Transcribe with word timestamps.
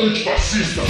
antifascista. 0.00 0.82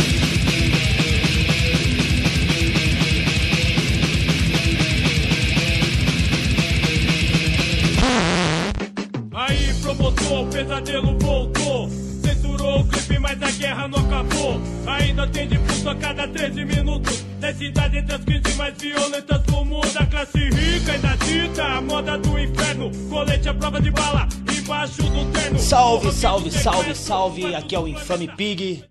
Aí, 9.32 9.74
promotor, 9.80 10.42
o 10.42 10.46
pesadelo 10.48 11.18
voltou. 11.18 11.88
Censurou 12.22 12.80
o 12.80 12.88
clipe, 12.88 13.18
mas 13.18 13.42
a 13.42 13.50
guerra 13.52 13.88
não 13.88 13.98
acabou. 13.98 14.60
Ainda 14.86 15.26
tem 15.28 15.48
disputa 15.48 15.92
a 15.92 15.94
cada 15.94 16.28
13 16.28 16.64
minutos. 16.66 17.24
Da 17.40 17.54
cidade 17.54 17.98
entre 17.98 18.14
as 18.14 18.24
crises 18.24 18.56
mais 18.56 18.74
violentas 18.76 19.42
do 19.44 19.64
mundo. 19.64 19.88
A 19.96 20.06
classe 20.06 20.38
rica 20.38 20.92
ainda 20.92 21.16
dita 21.24 21.64
a 21.64 21.80
moda 21.80 22.18
do 22.18 22.38
inferno. 22.38 22.90
Colete 23.08 23.48
à 23.48 23.54
prova 23.54 23.80
de 23.80 23.90
bala, 23.90 24.28
embaixo 24.52 25.02
do 25.02 25.32
terno. 25.32 25.58
Salve, 25.58 26.12
salve, 26.12 26.50
salve, 26.50 26.94
salve. 26.94 27.54
Aqui 27.54 27.74
é 27.74 27.78
o 27.78 27.88
Infame 27.88 28.28
Pig. 28.36 28.84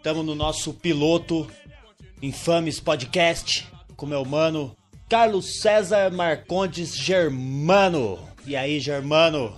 Estamos 0.00 0.24
no 0.24 0.34
nosso 0.34 0.72
piloto 0.72 1.46
Infames 2.22 2.80
Podcast 2.80 3.70
com 3.98 4.06
meu 4.06 4.24
mano 4.24 4.74
Carlos 5.10 5.60
César 5.60 6.10
Marcondes 6.10 6.96
Germano. 6.96 8.18
E 8.46 8.56
aí, 8.56 8.80
Germano? 8.80 9.54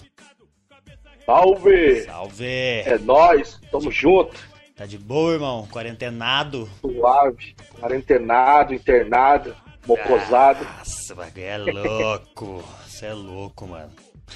Salve! 1.24 2.02
Salve! 2.06 2.44
É 2.44 2.98
nóis, 2.98 3.60
tamo 3.70 3.92
junto. 3.92 4.36
Tá 4.74 4.84
de 4.84 4.98
boa, 4.98 5.34
irmão? 5.34 5.68
Quarentenado? 5.70 6.68
Suave, 6.80 7.54
quarentenado, 7.78 8.74
internado, 8.74 9.54
mocosado. 9.86 10.64
Nossa, 10.64 11.14
bagulho 11.14 11.44
é 11.44 11.58
louco. 11.58 12.64
Você 12.84 13.06
é 13.06 13.14
louco, 13.14 13.68
mano. 13.68 13.92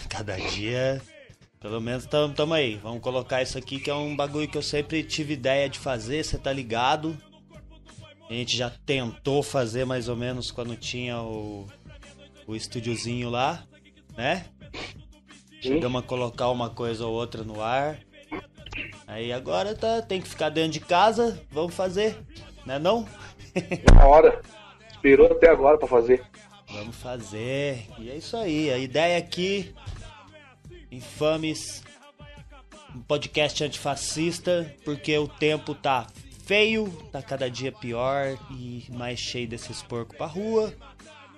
Cada 0.08 0.36
dia. 0.36 1.02
Pelo 1.66 1.80
menos 1.80 2.06
tamo, 2.06 2.32
tamo 2.32 2.54
aí. 2.54 2.76
Vamos 2.76 3.00
colocar 3.00 3.42
isso 3.42 3.58
aqui 3.58 3.80
que 3.80 3.90
é 3.90 3.94
um 3.94 4.14
bagulho 4.14 4.46
que 4.46 4.56
eu 4.56 4.62
sempre 4.62 5.02
tive 5.02 5.34
ideia 5.34 5.68
de 5.68 5.80
fazer, 5.80 6.24
você 6.24 6.38
tá 6.38 6.52
ligado? 6.52 7.18
A 8.30 8.32
gente 8.32 8.56
já 8.56 8.70
tentou 8.70 9.42
fazer 9.42 9.84
mais 9.84 10.08
ou 10.08 10.14
menos 10.14 10.52
quando 10.52 10.76
tinha 10.76 11.20
o, 11.20 11.66
o 12.46 12.54
estúdiozinho 12.54 13.28
lá, 13.28 13.64
né? 14.16 14.46
Chegamos 15.60 16.04
a 16.04 16.06
colocar 16.06 16.50
uma 16.50 16.70
coisa 16.70 17.04
ou 17.04 17.12
outra 17.12 17.42
no 17.42 17.60
ar. 17.60 17.98
Aí 19.04 19.32
agora 19.32 19.74
tá, 19.74 20.00
tem 20.00 20.20
que 20.20 20.28
ficar 20.28 20.50
dentro 20.50 20.70
de 20.70 20.80
casa, 20.80 21.42
vamos 21.50 21.74
fazer, 21.74 22.16
né 22.64 22.78
não? 22.78 23.08
Uma 23.90 24.06
hora. 24.06 24.40
Esperou 24.92 25.32
até 25.32 25.50
agora 25.50 25.76
pra 25.76 25.88
fazer. 25.88 26.24
Vamos 26.70 26.94
fazer. 26.94 27.86
E 27.98 28.08
é 28.08 28.16
isso 28.16 28.36
aí. 28.36 28.70
A 28.70 28.78
ideia 28.78 29.18
aqui, 29.18 29.74
infames, 30.90 31.82
um 32.94 33.00
podcast 33.00 33.62
antifascista, 33.64 34.74
porque 34.84 35.16
o 35.18 35.28
tempo 35.28 35.74
tá 35.74 36.06
feio, 36.44 36.90
tá 37.10 37.20
cada 37.20 37.50
dia 37.50 37.72
pior 37.72 38.38
e 38.50 38.84
mais 38.90 39.18
cheio 39.18 39.48
desses 39.48 39.82
porcos 39.82 40.16
pra 40.16 40.26
rua. 40.26 40.72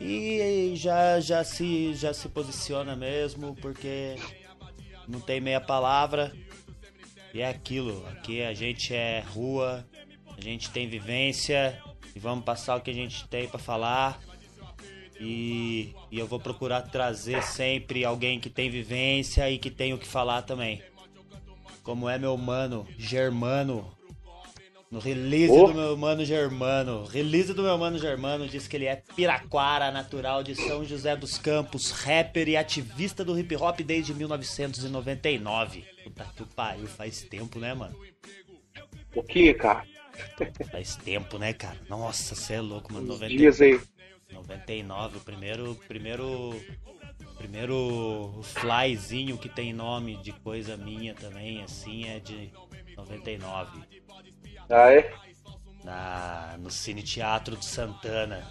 E 0.00 0.72
já, 0.76 1.18
já, 1.18 1.42
se, 1.42 1.94
já 1.94 2.14
se 2.14 2.28
posiciona 2.28 2.94
mesmo, 2.94 3.56
porque 3.56 4.16
não 5.08 5.20
tem 5.20 5.40
meia 5.40 5.60
palavra. 5.60 6.32
E 7.34 7.40
é 7.40 7.48
aquilo, 7.48 8.06
aqui 8.08 8.42
a 8.42 8.54
gente 8.54 8.94
é 8.94 9.20
rua, 9.20 9.86
a 10.36 10.40
gente 10.40 10.70
tem 10.70 10.88
vivência 10.88 11.80
e 12.14 12.18
vamos 12.18 12.44
passar 12.44 12.76
o 12.76 12.80
que 12.80 12.90
a 12.90 12.94
gente 12.94 13.26
tem 13.28 13.48
pra 13.48 13.58
falar. 13.58 14.20
E, 15.20 15.94
e 16.10 16.18
eu 16.18 16.26
vou 16.26 16.38
procurar 16.38 16.82
trazer 16.82 17.42
sempre 17.42 18.04
alguém 18.04 18.38
que 18.38 18.48
tem 18.48 18.70
vivência 18.70 19.50
e 19.50 19.58
que 19.58 19.70
tem 19.70 19.92
o 19.92 19.98
que 19.98 20.06
falar 20.06 20.42
também. 20.42 20.82
Como 21.82 22.08
é 22.08 22.18
meu 22.18 22.36
mano 22.36 22.86
Germano. 22.96 23.90
No 24.90 25.00
release 25.00 25.52
Oh. 25.52 25.66
do 25.66 25.74
meu 25.74 25.96
mano 25.96 26.24
Germano. 26.24 27.04
Release 27.04 27.52
do 27.52 27.62
meu 27.62 27.76
mano 27.76 27.98
Germano 27.98 28.48
diz 28.48 28.66
que 28.66 28.76
ele 28.76 28.86
é 28.86 28.96
piraquara, 29.14 29.90
natural 29.90 30.42
de 30.42 30.54
São 30.54 30.82
José 30.84 31.14
dos 31.14 31.36
Campos, 31.36 31.90
rapper 31.90 32.48
e 32.48 32.56
ativista 32.56 33.22
do 33.22 33.38
hip 33.38 33.54
hop 33.56 33.80
desde 33.80 34.14
1999. 34.14 35.84
Puta 36.04 36.24
que 36.34 36.44
pariu, 36.54 36.86
faz 36.86 37.22
tempo, 37.22 37.58
né, 37.58 37.74
mano? 37.74 37.94
Um 37.98 39.12
pouquinho, 39.12 39.54
cara. 39.58 39.84
Faz 40.70 40.96
tempo, 40.96 41.38
né, 41.38 41.52
cara? 41.52 41.78
Nossa, 41.88 42.34
você 42.34 42.54
é 42.54 42.60
louco, 42.60 42.92
mano. 42.92 43.04
Uns 43.04 43.20
90 43.20 43.36
dias 43.36 43.60
aí. 43.60 43.78
99, 44.32 45.18
o 45.18 45.20
primeiro, 45.20 45.74
primeiro, 45.86 46.60
primeiro 47.36 48.40
flyzinho 48.42 49.38
que 49.38 49.48
tem 49.48 49.72
nome 49.72 50.16
de 50.18 50.32
coisa 50.32 50.76
minha 50.76 51.14
também, 51.14 51.62
assim, 51.62 52.04
é 52.08 52.20
de 52.20 52.52
99. 52.96 53.80
Ah, 54.68 54.92
é? 54.92 55.12
Na, 55.82 56.56
no 56.58 56.70
Cine 56.70 57.02
Teatro 57.02 57.56
de 57.56 57.64
Santana. 57.64 58.46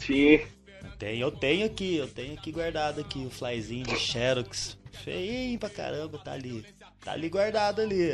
Sim. 0.00 0.40
Eu 0.82 0.90
tenho, 0.98 1.20
eu 1.20 1.30
tenho 1.30 1.66
aqui, 1.66 1.96
eu 1.96 2.08
tenho 2.08 2.34
aqui 2.34 2.50
guardado 2.50 3.00
aqui 3.00 3.24
o 3.24 3.30
flyzinho 3.30 3.84
de 3.86 3.96
Xerox. 3.96 4.78
Feinho 5.04 5.58
pra 5.58 5.70
caramba, 5.70 6.18
tá 6.18 6.32
ali. 6.32 6.64
Tá 7.04 7.12
ali 7.12 7.28
guardado 7.28 7.80
ali. 7.80 8.10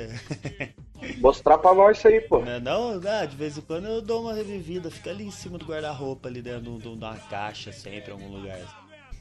Mostrar 1.19 1.59
pra 1.59 1.75
nós 1.75 1.99
isso 1.99 2.09
aí, 2.09 2.21
pô. 2.21 2.41
Não, 2.41 2.53
é 2.53 2.61
não, 2.61 3.01
não, 3.01 3.27
de 3.27 3.37
vez 3.37 3.57
em 3.59 3.61
quando 3.61 3.87
eu 3.87 4.01
dou 4.03 4.23
uma 4.23 4.35
revivida, 4.35 4.91
fica 4.91 5.11
ali 5.11 5.25
em 5.25 5.31
cima 5.31 5.59
do 5.59 5.65
guarda-roupa, 5.67 6.29
ali 6.29 6.41
dentro 6.43 6.79
de 6.79 6.89
um- 6.89 6.93
uma 6.95 7.17
caixa, 7.17 7.73
sempre, 7.73 8.11
em 8.11 8.15
algum 8.15 8.29
lugar. 8.29 8.59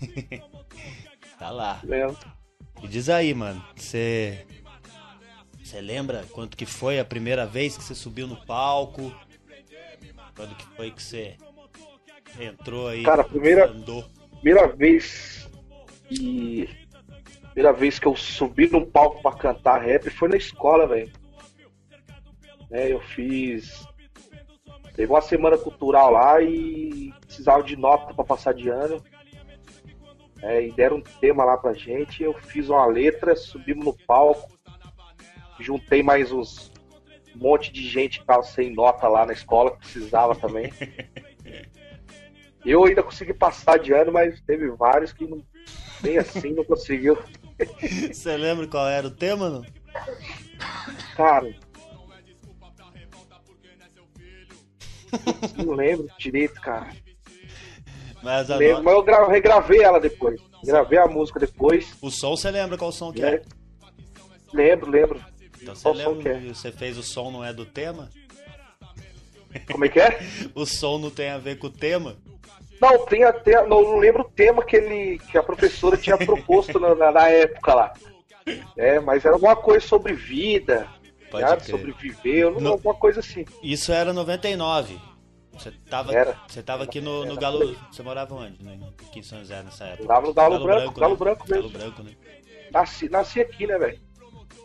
tá 1.39 1.49
lá. 1.49 1.79
Mesmo. 1.83 2.17
E 2.83 2.87
diz 2.87 3.09
aí, 3.09 3.33
mano, 3.33 3.63
você. 3.75 4.45
Você 5.63 5.81
lembra 5.81 6.23
quanto 6.31 6.55
que 6.55 6.65
foi 6.65 6.99
a 6.99 7.05
primeira 7.05 7.45
vez 7.45 7.75
que 7.77 7.83
você 7.83 7.95
subiu 7.95 8.27
no 8.27 8.35
palco? 8.45 9.11
Quando 10.35 10.55
que 10.55 10.65
foi 10.75 10.91
que 10.91 11.01
você 11.01 11.35
entrou 12.39 12.87
aí? 12.87 13.03
Cara, 13.03 13.21
a 13.21 13.25
primeira- 13.25 13.69
Andou. 13.69 14.05
Primeira 14.41 14.67
vez 14.67 15.49
que. 16.07 16.69
Primeira 17.53 17.71
vez 17.73 17.97
que 17.97 18.05
eu 18.05 18.15
subi 18.17 18.67
num 18.69 18.85
palco 18.85 19.21
pra 19.21 19.31
cantar 19.31 19.81
rap 19.81 20.09
foi 20.09 20.27
na 20.27 20.35
escola, 20.37 20.85
velho. 20.85 21.11
É, 22.75 22.91
eu 22.91 22.99
fiz. 22.99 23.87
Teve 24.97 25.09
uma 25.09 25.21
semana 25.21 25.57
cultural 25.57 26.11
lá 26.11 26.41
e 26.41 27.13
precisava 27.21 27.63
de 27.63 27.77
nota 27.77 28.13
pra 28.13 28.25
passar 28.25 28.53
de 28.53 28.67
ano. 28.67 29.01
É, 30.41 30.67
e 30.67 30.73
deram 30.73 30.97
um 30.97 31.01
tema 31.01 31.45
lá 31.45 31.57
pra 31.57 31.71
gente. 31.71 32.21
Eu 32.21 32.33
fiz 32.33 32.67
uma 32.67 32.85
letra, 32.85 33.33
subimos 33.33 33.85
no 33.85 33.93
palco. 34.05 34.51
Juntei 35.57 36.03
mais 36.03 36.33
uns 36.33 36.69
um 37.33 37.39
monte 37.39 37.71
de 37.71 37.87
gente 37.87 38.19
que 38.19 38.25
tava 38.25 38.43
sem 38.43 38.73
nota 38.73 39.07
lá 39.07 39.25
na 39.25 39.31
escola, 39.31 39.71
que 39.71 39.77
precisava 39.77 40.35
também. 40.35 40.71
Eu 42.65 42.83
ainda 42.83 43.03
consegui 43.03 43.33
passar 43.33 43.77
de 43.77 43.93
ano, 43.93 44.11
mas 44.11 44.41
teve 44.41 44.69
vários 44.71 45.13
que 45.13 45.25
não, 45.25 45.41
nem 46.03 46.17
assim 46.17 46.51
não 46.51 46.63
conseguiu. 46.65 47.17
Você 48.11 48.35
lembra 48.35 48.67
qual 48.67 48.87
era 48.87 49.07
o 49.07 49.11
tema, 49.11 49.49
não? 49.49 49.65
Cara. 51.15 51.55
Não 55.57 55.73
lembro 55.73 56.07
direito, 56.17 56.59
cara. 56.61 56.89
Mas 58.23 58.49
a 58.49 58.55
Lembro, 58.57 58.77
no- 58.79 58.83
mas 58.85 58.93
eu 58.95 59.03
gra- 59.03 59.27
regravei 59.27 59.81
ela 59.83 59.99
depois. 59.99 60.39
Gravei 60.63 60.97
a 60.97 61.05
música 61.07 61.39
depois. 61.39 61.93
o 62.01 62.09
som 62.09 62.35
você 62.35 62.49
lembra 62.49 62.77
qual 62.77 62.91
som 62.91 63.11
que 63.13 63.21
né? 63.21 63.35
é? 63.35 63.41
Lembro, 64.53 64.89
lembro. 64.89 65.21
Então 65.61 65.75
você 65.75 65.89
lembra 65.93 66.15
que 66.21 66.29
é? 66.29 66.39
você 66.53 66.71
fez 66.71 66.97
o 66.97 67.03
som 67.03 67.29
não 67.31 67.43
é 67.43 67.53
do 67.53 67.65
tema? 67.65 68.09
Como 69.71 69.85
é 69.85 69.89
que 69.89 69.99
é? 69.99 70.19
O 70.55 70.65
som 70.65 70.97
não 70.97 71.09
tem 71.09 71.29
a 71.29 71.37
ver 71.37 71.57
com 71.59 71.67
o 71.67 71.71
tema? 71.71 72.15
Não, 72.81 73.05
tem 73.05 73.23
até. 73.23 73.61
Não, 73.65 73.81
não 73.81 73.97
lembro 73.97 74.21
o 74.23 74.29
tema 74.29 74.63
que, 74.65 74.75
ele, 74.75 75.19
que 75.31 75.37
a 75.37 75.43
professora 75.43 75.95
tinha 75.95 76.17
proposto 76.17 76.79
na, 76.79 76.93
na- 76.95 77.11
na 77.11 77.29
época 77.29 77.73
lá. 77.73 77.93
É, 78.77 78.99
mas 78.99 79.23
era 79.25 79.33
alguma 79.35 79.55
coisa 79.55 79.85
sobre 79.85 80.13
vida, 80.13 80.87
Pode 81.39 81.49
sabe? 81.49 81.61
crer. 81.63 81.77
sobre 81.79 81.91
viver, 81.93 82.37
eu 82.39 82.51
não- 82.51 82.59
No- 82.61 82.69
alguma 82.73 82.93
coisa 82.95 83.19
assim. 83.19 83.45
Isso 83.63 83.91
era 83.91 84.13
99. 84.13 84.99
Você 85.53 85.71
tava, 85.89 86.13
Era. 86.13 86.37
você 86.47 86.61
tava 86.61 86.83
aqui 86.83 86.99
no, 86.99 87.25
no. 87.25 87.37
Galo. 87.37 87.75
Você 87.89 88.03
morava 88.03 88.35
onde? 88.35 88.61
né? 88.61 88.77
Aqui 89.07 89.19
em 89.19 89.23
São 89.23 89.39
José 89.39 89.63
nessa 89.63 89.85
época? 89.85 90.07
Tava 90.07 90.27
no 90.27 90.33
Galo 90.33 90.61
Branco, 90.63 90.99
Galo 90.99 91.13
né? 91.13 91.17
Branco 91.19 91.45
mesmo. 91.49 91.69
Galo 91.69 91.79
Branco, 91.85 92.03
né? 92.03 92.11
Nasci, 92.73 93.07
nasci 93.07 93.39
aqui, 93.39 93.65
né, 93.65 93.77
velho? 93.77 93.97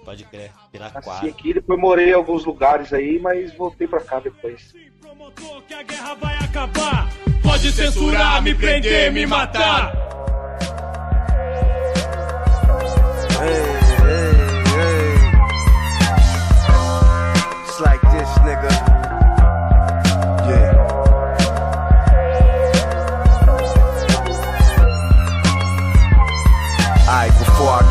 Pode 0.04 0.24
crer. 0.24 0.50
Nasci 0.50 0.70
Piraquara. 0.72 1.26
aqui, 1.28 1.54
depois 1.54 1.78
morei 1.78 2.10
em 2.10 2.14
alguns 2.14 2.44
lugares 2.44 2.92
aí, 2.92 3.20
mas 3.20 3.54
voltei 3.54 3.86
pra 3.86 4.00
cá 4.00 4.18
depois. 4.18 4.74
Promotor 5.00 5.62
que 5.62 5.74
a 5.74 5.82
guerra 5.84 6.14
vai 6.14 6.36
acabar. 6.38 7.08
Pode 7.42 7.70
censurar, 7.70 8.42
me 8.42 8.52
prender, 8.54 9.12
me 9.12 9.26
matar. 9.26 10.09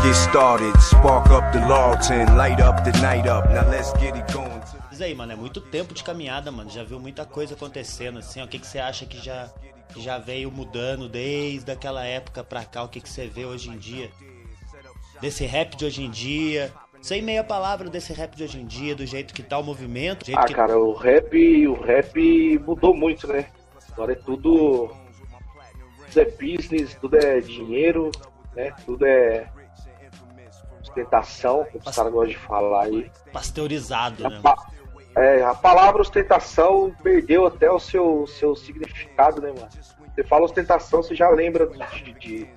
Get 0.02 0.14
started. 0.14 0.74
Spark 0.80 1.30
up 1.30 1.52
the 1.52 1.60
Lawton, 1.66 2.36
light 2.36 2.60
up 2.60 2.84
the 2.84 2.92
night 3.00 3.26
up. 3.26 3.48
Now 3.50 3.68
let's 3.70 3.92
get 4.00 4.16
it 4.16 4.32
going. 4.32 4.60
Mas 4.90 5.00
aí, 5.00 5.14
mano, 5.14 5.32
é 5.32 5.36
muito 5.36 5.60
tempo 5.60 5.94
de 5.94 6.02
caminhada, 6.02 6.50
mano. 6.50 6.70
Já 6.70 6.82
viu 6.82 6.98
muita 6.98 7.24
coisa 7.24 7.54
acontecendo, 7.54 8.18
assim. 8.18 8.40
ó. 8.40 8.44
O 8.44 8.48
que, 8.48 8.58
que 8.58 8.66
você 8.66 8.78
acha 8.78 9.06
que 9.06 9.18
já, 9.18 9.50
que 9.92 10.00
já 10.00 10.18
veio 10.18 10.50
mudando 10.50 11.08
desde 11.08 11.70
aquela 11.70 12.04
época 12.04 12.42
pra 12.42 12.64
cá? 12.64 12.82
O 12.82 12.88
que, 12.88 13.00
que 13.00 13.08
você 13.08 13.26
vê 13.26 13.44
hoje 13.44 13.70
em 13.70 13.78
dia? 13.78 14.10
Desse 15.20 15.44
rap 15.44 15.76
de 15.76 15.84
hoje 15.84 16.02
em 16.02 16.10
dia. 16.10 16.72
Sem 17.02 17.22
meia 17.22 17.42
palavra 17.42 17.88
desse 17.88 18.12
rap 18.12 18.36
de 18.36 18.44
hoje 18.44 18.60
em 18.60 18.66
dia, 18.66 18.94
do 18.94 19.06
jeito 19.06 19.32
que 19.32 19.42
tá 19.42 19.58
o 19.58 19.62
movimento. 19.62 20.30
Ah, 20.34 20.44
que... 20.44 20.54
cara, 20.54 20.78
o 20.78 20.92
rap, 20.92 21.66
o 21.66 21.80
rap 21.80 22.58
mudou 22.58 22.94
muito, 22.94 23.26
né? 23.26 23.46
Agora 23.92 24.12
é 24.12 24.16
tudo, 24.16 24.90
tudo 26.06 26.20
é 26.20 26.24
business, 26.24 26.94
tudo 27.00 27.16
é 27.16 27.40
dinheiro, 27.40 28.10
né? 28.54 28.72
Tudo 28.84 29.06
é 29.06 29.46
ostentação, 30.90 31.64
como 31.70 31.82
os 31.84 31.94
caras 31.96 32.12
gostam 32.12 32.30
de 32.30 32.36
falar 32.38 32.84
aí. 32.84 33.10
Pasteurizado, 33.32 34.28
né? 34.28 34.40
É, 35.16 35.42
a 35.42 35.54
palavra 35.54 36.00
ostentação 36.02 36.94
perdeu 37.02 37.46
até 37.46 37.70
o 37.70 37.78
seu, 37.78 38.26
seu 38.26 38.54
significado, 38.54 39.40
né, 39.40 39.48
mano? 39.52 39.68
Você 40.14 40.24
fala 40.24 40.44
ostentação, 40.44 41.02
você 41.02 41.14
já 41.14 41.28
lembra 41.30 41.66
de, 41.66 42.12
de, 42.14 42.48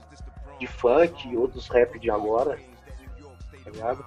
de, 0.59 0.67
funk 0.67 1.35
ou 1.35 1.47
dos 1.47 1.67
rap 1.67 1.99
de 1.99 2.09
agora, 2.11 2.59
tá 3.63 3.71
ligado? 3.71 4.05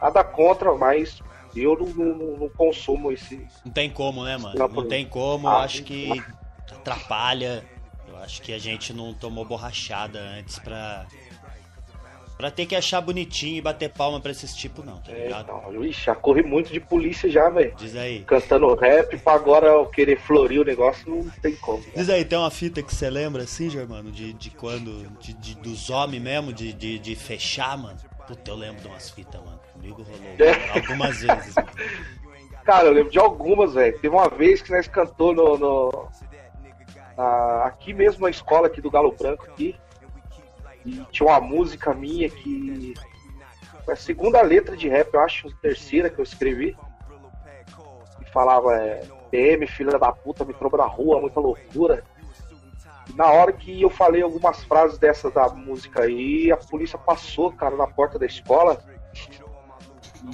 Nada 0.00 0.24
contra, 0.24 0.74
mas 0.74 1.20
eu 1.54 1.76
não, 1.78 1.86
não- 2.14 2.36
não 2.36 2.48
consumo 2.50 3.10
esse, 3.12 3.46
Não 3.64 3.72
tem 3.72 3.88
como, 3.90 4.24
né, 4.24 4.36
mano? 4.36 4.58
Não, 4.58 4.68
Não 4.68 4.88
tem 4.88 5.06
como. 5.06 5.48
Eu 5.48 5.52
Ah, 5.52 5.62
acho 5.62 5.82
que 5.84 6.22
atrapalha. 6.70 7.64
Eu 8.06 8.16
acho 8.18 8.40
que 8.42 8.52
a 8.52 8.58
gente 8.58 8.92
não 8.92 9.12
tomou 9.14 9.44
borrachada 9.44 10.18
antes 10.20 10.58
pra. 10.58 11.06
Pra 12.36 12.50
ter 12.50 12.66
que 12.66 12.76
achar 12.76 13.00
bonitinho 13.00 13.56
e 13.56 13.60
bater 13.62 13.88
palma 13.90 14.20
pra 14.20 14.30
esses 14.30 14.54
tipos, 14.54 14.84
não, 14.84 14.98
tá 14.98 15.10
É, 15.10 15.24
ligado? 15.24 15.44
então, 15.44 15.84
ixi, 15.84 16.04
já 16.04 16.14
corri 16.14 16.42
muito 16.42 16.70
de 16.70 16.78
polícia 16.78 17.30
já, 17.30 17.48
velho. 17.48 17.74
Diz 17.76 17.96
aí. 17.96 18.20
Cantando 18.24 18.74
rap 18.74 19.16
pra 19.18 19.32
agora 19.32 19.66
eu 19.68 19.86
querer 19.86 20.20
florir 20.20 20.60
o 20.60 20.64
negócio, 20.64 21.08
não 21.08 21.30
tem 21.40 21.56
como. 21.56 21.78
né? 21.78 21.92
Diz 21.96 22.10
aí, 22.10 22.26
tem 22.26 22.38
uma 22.38 22.50
fita 22.50 22.82
que 22.82 22.94
você 22.94 23.08
lembra 23.08 23.44
assim, 23.44 23.70
Germano? 23.70 24.12
De, 24.12 24.34
de 24.34 24.50
quando. 24.50 25.08
De, 25.18 25.32
de- 25.32 25.54
dos 25.56 25.88
homens 25.88 26.22
mesmo, 26.22 26.52
de, 26.52 26.74
de, 26.74 26.98
de 26.98 27.16
fechar, 27.16 27.78
mano? 27.78 27.96
Puta, 28.26 28.50
eu 28.50 28.56
lembro 28.56 28.82
de 28.82 28.88
umas 28.88 29.08
fitas, 29.08 29.40
mano. 29.42 29.58
Comigo 29.72 30.02
rolou 30.02 30.36
É. 30.38 30.78
algumas 30.78 31.18
vezes, 31.22 31.54
mano. 31.54 31.68
Cara, 32.66 32.88
eu 32.88 32.92
lembro 32.92 33.12
de 33.12 33.18
algumas, 33.18 33.72
velho. 33.72 33.94
Teve 33.98 34.08
uma 34.14 34.28
vez 34.28 34.60
que 34.60 34.70
nós 34.72 34.86
cantou 34.86 35.32
no. 35.32 35.56
no- 35.56 36.08
na- 37.16 37.64
aqui 37.64 37.94
mesmo 37.94 38.24
na 38.24 38.30
escola 38.30 38.66
aqui 38.66 38.82
do 38.82 38.90
Galo 38.90 39.12
Branco 39.18 39.44
aqui. 39.46 39.74
E 40.86 41.04
tinha 41.10 41.28
uma 41.28 41.40
música 41.40 41.92
minha 41.92 42.30
que. 42.30 42.94
Foi 43.84 43.94
a 43.94 43.96
segunda 43.96 44.40
letra 44.40 44.76
de 44.76 44.88
rap, 44.88 45.12
eu 45.12 45.20
acho, 45.20 45.48
a 45.48 45.52
terceira 45.60 46.08
que 46.08 46.18
eu 46.18 46.22
escrevi. 46.22 46.76
E 48.20 48.24
falava, 48.30 48.74
é, 48.76 49.06
PM, 49.30 49.66
filha 49.66 49.98
da 49.98 50.12
puta, 50.12 50.44
me 50.44 50.54
tromba 50.54 50.78
na 50.78 50.86
rua, 50.86 51.20
muita 51.20 51.40
loucura. 51.40 52.04
E 53.08 53.12
na 53.14 53.26
hora 53.26 53.52
que 53.52 53.82
eu 53.82 53.90
falei 53.90 54.22
algumas 54.22 54.64
frases 54.64 54.98
dessas 54.98 55.32
da 55.32 55.48
música 55.48 56.02
aí, 56.02 56.50
a 56.50 56.56
polícia 56.56 56.98
passou, 56.98 57.52
cara, 57.52 57.76
na 57.76 57.86
porta 57.86 58.18
da 58.18 58.26
escola 58.26 58.82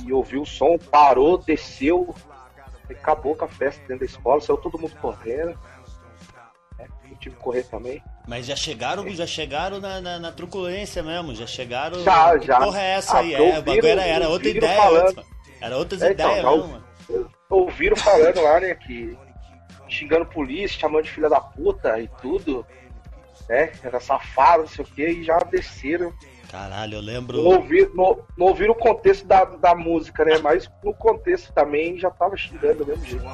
e 0.04 0.12
ouviu 0.12 0.42
o 0.42 0.46
som, 0.46 0.78
parou, 0.78 1.36
desceu, 1.36 2.14
acabou 2.88 3.36
com 3.36 3.44
a 3.44 3.48
festa 3.48 3.80
dentro 3.80 4.00
da 4.00 4.04
escola, 4.04 4.40
saiu 4.40 4.56
todo 4.56 4.78
mundo 4.78 4.96
correndo. 5.00 5.58
né? 6.78 6.86
Eu 7.10 7.16
tive 7.18 7.36
que 7.36 7.42
correr 7.42 7.64
também. 7.64 8.02
Mas 8.26 8.46
já 8.46 8.54
chegaram, 8.56 9.08
já 9.10 9.26
chegaram 9.26 9.80
na, 9.80 10.00
na, 10.00 10.18
na 10.18 10.32
truculência 10.32 11.02
mesmo, 11.02 11.34
já 11.34 11.46
chegaram. 11.46 12.02
Já, 12.04 12.38
que 12.38 12.46
já. 12.46 12.58
porra 12.60 12.80
é 12.80 12.90
essa 12.92 13.16
Ah, 13.16 13.20
aí? 13.20 13.34
É, 13.34 13.58
o 13.58 13.62
bagulho 13.62 13.86
era, 13.86 14.04
era 14.04 14.28
outra 14.28 14.48
ideia 14.48 14.76
falando. 14.76 15.02
antes, 15.02 15.14
mano. 15.16 15.28
Era 15.60 15.76
outras 15.76 16.02
É, 16.02 16.12
então, 16.12 16.30
ideias, 16.30 16.44
ouvi- 16.46 16.68
mano. 16.72 16.84
Ouviram 17.50 17.96
falando 17.96 18.40
lá, 18.40 18.60
né, 18.60 18.74
que 18.74 19.16
xingando 19.88 20.24
polícia, 20.26 20.78
chamando 20.80 21.04
de 21.04 21.10
filha 21.10 21.28
da 21.28 21.40
puta 21.40 21.98
e 22.00 22.08
tudo. 22.20 22.64
Né? 23.48 23.72
Era 23.82 23.98
safado, 24.00 24.62
não 24.62 24.68
sei 24.68 24.84
o 24.84 24.88
que, 24.88 25.04
e 25.06 25.24
já 25.24 25.38
desceram. 25.40 26.12
Caralho, 26.50 26.98
eu 26.98 27.02
Não, 27.02 27.06
lembro. 27.12 27.42
não 28.36 28.46
ouviram 28.46 28.72
o 28.72 28.76
contexto 28.76 29.26
da, 29.26 29.44
da 29.44 29.74
música, 29.74 30.24
né? 30.24 30.38
Mas 30.38 30.70
no 30.84 30.94
contexto 30.94 31.52
também 31.52 31.98
já 31.98 32.10
tava 32.10 32.36
xingando 32.36 32.84
do 32.84 32.86
mesmo 32.86 33.04
jeito. 33.04 33.24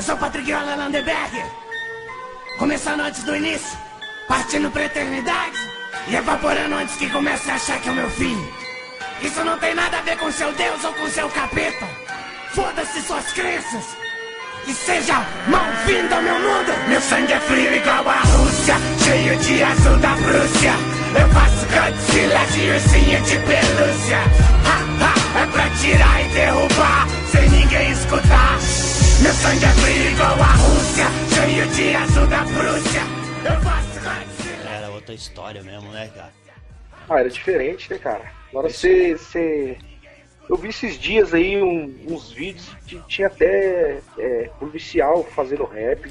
Eu 0.00 0.04
sou 0.04 0.16
Patrick 0.16 0.50
Landeberg. 0.50 1.44
Começando 2.58 3.00
antes 3.00 3.22
do 3.22 3.36
início, 3.36 3.78
partindo 4.26 4.70
pra 4.70 4.86
eternidade 4.86 5.58
e 6.08 6.16
evaporando 6.16 6.74
antes 6.76 6.96
que 6.96 7.10
comece 7.10 7.50
a 7.50 7.56
achar 7.56 7.78
que 7.82 7.90
é 7.90 7.92
o 7.92 7.96
meu 7.96 8.08
fim. 8.08 8.34
Isso 9.20 9.44
não 9.44 9.58
tem 9.58 9.74
nada 9.74 9.98
a 9.98 10.00
ver 10.00 10.16
com 10.16 10.32
seu 10.32 10.50
Deus 10.54 10.82
ou 10.84 10.94
com 10.94 11.06
seu 11.10 11.28
capeta. 11.28 11.86
Foda-se 12.54 13.02
suas 13.02 13.30
crenças. 13.34 13.84
E 14.66 14.72
seja 14.72 15.22
mal-vindo 15.48 16.14
ao 16.14 16.22
meu 16.22 16.40
mundo. 16.40 16.88
Meu 16.88 17.00
sangue 17.02 17.34
é 17.34 17.40
frio 17.40 17.76
igual 17.76 18.08
a 18.08 18.20
Rússia, 18.20 18.76
cheio 19.04 19.36
de 19.36 19.62
azul 19.62 19.98
da 19.98 20.14
Prússia. 20.14 20.72
Eu 21.20 21.28
faço 21.28 21.66
Godzilla 21.66 22.46
de 22.46 22.70
ursinho 22.70 23.22
de 23.22 23.38
pelúcia. 23.40 24.18
Ha, 24.64 25.04
ha, 25.04 25.42
é 25.42 25.46
pra 25.46 25.68
tirar 25.78 26.24
e 26.24 26.28
derrubar, 26.30 27.06
sem 27.30 27.50
ninguém 27.50 27.90
escutar. 27.90 28.89
Meu 29.22 29.32
sangue 29.32 29.64
é 29.64 29.68
frio 29.68 30.10
igual 30.12 30.42
a 30.42 30.52
Rússia, 30.54 31.04
cheio 31.34 31.66
de 31.72 31.94
azul 31.94 32.26
da 32.26 32.42
Prússia. 32.44 33.00
Eu 33.44 33.60
faço. 33.62 34.68
Era 34.68 34.90
outra 34.90 35.14
história 35.14 35.62
mesmo, 35.62 35.90
né, 35.90 36.10
cara? 36.14 36.32
Ah, 37.08 37.20
era 37.20 37.28
diferente, 37.30 37.90
né, 37.90 37.98
cara? 37.98 38.32
Agora 38.50 38.68
você. 38.68 39.14
você... 39.14 39.78
Eu 40.48 40.56
vi 40.56 40.68
esses 40.68 40.98
dias 40.98 41.32
aí 41.32 41.62
um- 41.62 41.94
uns 42.08 42.32
vídeos 42.32 42.68
que 42.86 42.98
tinha 43.06 43.28
até 43.28 44.00
é, 44.18 44.50
policial 44.58 45.22
fazendo 45.24 45.64
rap, 45.64 46.10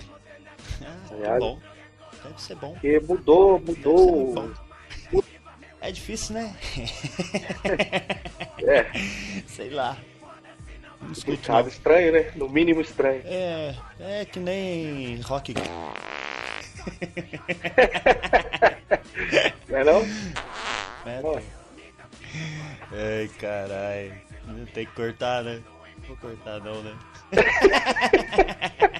Ah, 0.81 0.95
que 1.07 1.13
Aliás. 1.15 1.39
bom. 1.39 1.59
Deve 2.23 2.41
ser 2.41 2.55
bom. 2.55 2.71
porque 2.73 2.99
mudou, 3.01 3.59
mudou. 3.59 4.51
É 5.81 5.91
difícil, 5.91 6.35
né? 6.35 6.55
É, 8.63 8.85
Sei 9.47 9.69
lá. 9.69 9.97
Complicado, 10.99 11.67
estranho, 11.69 12.11
né? 12.11 12.31
No 12.35 12.49
mínimo 12.49 12.81
estranho. 12.81 13.21
É, 13.25 13.75
é 13.99 14.25
que 14.25 14.39
nem 14.39 15.19
rock. 15.21 15.53
Não 19.67 19.77
é 19.77 19.83
não? 19.83 20.01
né? 21.05 21.21
Ó, 21.23 21.39
Ai, 22.91 23.29
caralho. 23.39 24.13
Tem 24.73 24.85
que 24.85 24.91
cortar, 24.93 25.43
né? 25.43 25.61
Não 25.97 26.07
vou 26.07 26.17
cortar 26.17 26.59
não, 26.59 26.81
né? 26.81 26.97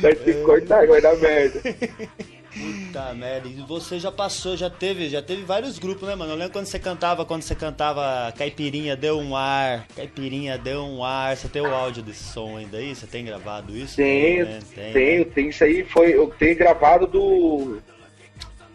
Vai 0.00 0.14
ter 0.14 0.34
que 0.36 0.42
cortar, 0.44 0.86
vai 0.86 1.00
dar 1.00 1.16
merda. 1.16 1.60
Puta 2.58 3.12
merda. 3.14 3.48
E 3.48 3.54
você 3.66 3.98
já 3.98 4.10
passou, 4.10 4.56
já 4.56 4.70
teve, 4.70 5.08
já 5.08 5.20
teve 5.20 5.42
vários 5.44 5.78
grupos, 5.78 6.08
né, 6.08 6.14
mano? 6.14 6.32
Eu 6.32 6.36
lembro 6.36 6.52
quando 6.52 6.66
você 6.66 6.78
cantava, 6.78 7.24
quando 7.24 7.42
você 7.42 7.54
cantava 7.54 8.32
Caipirinha 8.36 8.96
Deu 8.96 9.18
um 9.18 9.36
Ar, 9.36 9.86
Caipirinha 9.94 10.56
Deu 10.56 10.82
um 10.82 11.04
Ar. 11.04 11.36
Você 11.36 11.48
tem 11.48 11.62
o 11.62 11.74
áudio 11.74 12.02
desse 12.02 12.24
som 12.24 12.56
ainda 12.56 12.78
aí? 12.78 12.94
Você 12.94 13.06
tem 13.06 13.24
gravado 13.24 13.76
isso? 13.76 13.96
Tenho, 13.96 14.46
né? 14.46 14.60
Tem, 14.74 14.92
tenho, 14.92 15.24
né? 15.26 15.32
tem 15.34 15.48
isso 15.48 15.64
aí, 15.64 15.84
foi. 15.84 16.14
Eu 16.16 16.28
tenho 16.38 16.56
gravado 16.56 17.06
do. 17.06 17.80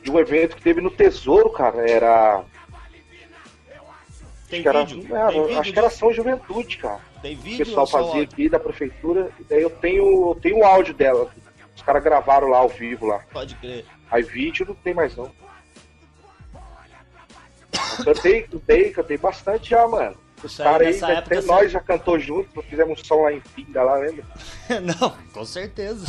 De 0.03 0.09
um 0.11 0.19
evento 0.19 0.55
que 0.55 0.61
teve 0.63 0.81
no 0.81 0.89
Tesouro, 0.91 1.49
cara. 1.51 1.89
Era. 1.89 2.43
Tem 4.49 4.59
acho 4.59 4.63
que 4.63 4.67
era, 4.69 4.83
vídeo? 4.85 5.15
era- 5.15 5.31
Tem 5.31 5.41
vídeo 5.43 5.59
acho 5.59 5.73
que 5.73 5.79
era? 5.79 5.89
São 5.89 6.13
Juventude, 6.13 6.77
cara. 6.77 6.99
Tem 7.21 7.35
O 7.35 7.39
vídeo 7.39 7.57
pessoal 7.65 7.81
ou 7.81 7.87
só 7.87 7.97
fazia 7.99 8.11
áudio? 8.21 8.29
aqui 8.33 8.49
da 8.49 8.59
prefeitura. 8.59 9.29
E 9.39 9.43
daí 9.43 9.61
eu 9.61 9.69
tenho, 9.69 10.29
eu 10.31 10.39
tenho 10.41 10.57
o 10.59 10.65
áudio 10.65 10.93
dela. 10.93 11.29
Os 11.81 11.85
caras 11.85 12.03
gravaram 12.03 12.47
lá 12.47 12.59
ao 12.59 12.69
vivo 12.69 13.07
lá. 13.07 13.23
Pode 13.33 13.55
crer. 13.55 13.83
Aí 14.11 14.21
vídeo 14.21 14.67
não 14.67 14.75
tem 14.75 14.93
mais 14.93 15.15
não. 15.15 15.31
Eu 17.97 18.05
cantei, 18.05 18.43
cantei, 18.43 18.91
cantei 18.91 19.17
bastante 19.17 19.71
já, 19.71 19.87
mano. 19.87 20.15
Os 20.43 20.57
caras 20.57 21.01
aí, 21.03 21.15
até 21.17 21.41
você- 21.41 21.47
nós 21.47 21.71
já 21.71 21.79
cantou 21.79 22.19
junto, 22.19 22.61
fizemos 22.63 22.99
um 22.99 23.03
som 23.03 23.23
lá 23.23 23.33
em 23.33 23.39
Pinda 23.55 23.81
lá, 23.83 23.95
lembra? 23.95 24.23
Não, 24.81 25.15
com 25.33 25.43
certeza. 25.45 26.05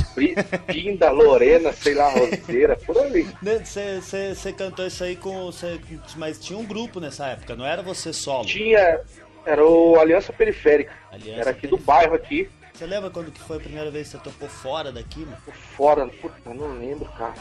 Pinda, 0.66 1.10
Lorena, 1.10 1.72
sei 1.72 1.94
lá, 1.94 2.08
Roseira, 2.10 2.76
por 2.76 2.96
ali. 2.98 3.26
Você 3.42 4.52
cantou 4.52 4.86
isso 4.86 5.04
aí 5.04 5.16
com. 5.16 5.50
cê- 5.52 5.80
mas 6.16 6.38
tinha 6.38 6.58
um 6.58 6.64
grupo 6.64 6.98
nessa 7.00 7.26
época, 7.28 7.54
não 7.56 7.64
era 7.66 7.82
você 7.82 8.12
solo. 8.12 8.46
Tinha, 8.46 9.00
era 9.44 9.64
o 9.64 9.98
Aliança 9.98 10.32
Periférica. 10.32 10.92
Aliança 11.10 11.40
era 11.40 11.50
aqui 11.50 11.66
do 11.66 11.76
Periférica. 11.78 11.86
bairro 11.92 12.14
aqui. 12.14 12.50
Você 12.82 12.86
lembra 12.88 13.10
quando 13.10 13.30
que 13.30 13.38
foi 13.40 13.58
a 13.58 13.60
primeira 13.60 13.92
vez 13.92 14.08
que 14.08 14.18
você 14.18 14.24
tocou 14.24 14.48
fora 14.48 14.90
daqui, 14.90 15.20
mano? 15.20 15.36
Fora, 15.76 16.04
puta, 16.08 16.52
não 16.52 16.76
lembro, 16.76 17.04
cara. 17.12 17.34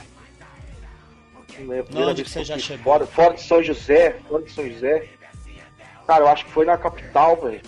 Não 1.90 2.10
onde 2.10 2.24
que 2.24 2.30
você 2.30 2.44
já 2.44 2.60
chegou? 2.60 2.84
Fora, 2.84 3.08
fora 3.08 3.34
de 3.34 3.42
São 3.42 3.64
José, 3.64 4.20
fora 4.30 4.44
de 4.44 4.52
São 4.52 4.70
José. 4.70 5.10
Cara, 6.06 6.26
eu 6.26 6.28
acho 6.28 6.46
que 6.46 6.52
foi 6.52 6.64
na 6.64 6.78
capital, 6.78 7.42
velho. 7.42 7.60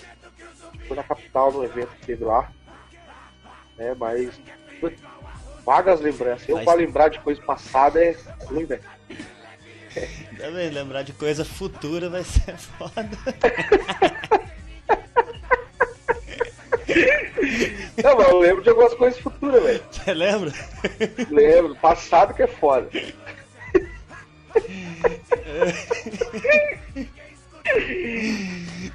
Foi 0.88 0.96
na 0.96 1.02
capital 1.02 1.52
no 1.52 1.64
evento 1.64 1.90
que 1.96 2.06
teve 2.06 2.24
lá. 2.24 2.52
É, 3.80 3.96
mas. 3.96 4.40
foi 4.80 4.96
Vagas 5.66 6.00
lembranças. 6.00 6.48
Eu 6.48 6.58
Mas- 6.58 6.66
pra 6.66 6.76
lembrar 6.76 7.08
de 7.10 7.20
coisa 7.22 7.42
passada 7.42 8.00
é 8.00 8.16
ruim, 8.46 8.66
velho. 8.66 8.84
Também 10.38 10.70
lembrar 10.70 11.02
de 11.02 11.14
coisa 11.14 11.44
futura 11.44 12.08
vai 12.08 12.24
ser 12.24 12.56
foda. 12.78 13.10
Não, 18.02 18.16
mas 18.18 18.28
eu 18.30 18.40
lembro 18.40 18.64
de 18.64 18.70
algumas 18.70 18.94
coisas 18.94 19.20
futuras, 19.20 19.62
velho. 19.64 19.84
Você 19.92 20.14
lembra? 20.14 20.52
Lembro, 21.30 21.76
passado 21.76 22.34
que 22.34 22.44
é 22.44 22.48
foda. 22.48 22.90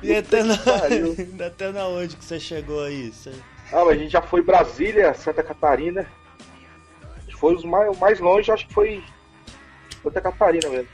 E 0.03 0.15
até 0.17 0.43
na, 0.43 0.55
até 1.47 1.73
na 1.73 1.87
onde 1.89 2.17
que 2.17 2.25
você 2.25 2.39
chegou 2.39 2.83
aí? 2.85 3.11
Você- 3.11 3.33
Ah, 3.73 3.85
mas 3.85 3.89
a 3.89 3.95
gente 3.95 4.11
já 4.11 4.23
foi 4.23 4.43
Brasília, 4.43 5.13
Santa 5.15 5.43
Catarina. 5.43 6.07
Foi 7.39 7.55
os 7.55 7.65
mais, 7.65 7.97
o 7.97 8.01
mais 8.01 8.19
longe, 8.21 8.51
acho 8.51 8.67
que 8.67 8.75
foi 8.75 9.03
Santa 10.03 10.21
Catarina 10.21 10.69
mesmo. 10.69 10.89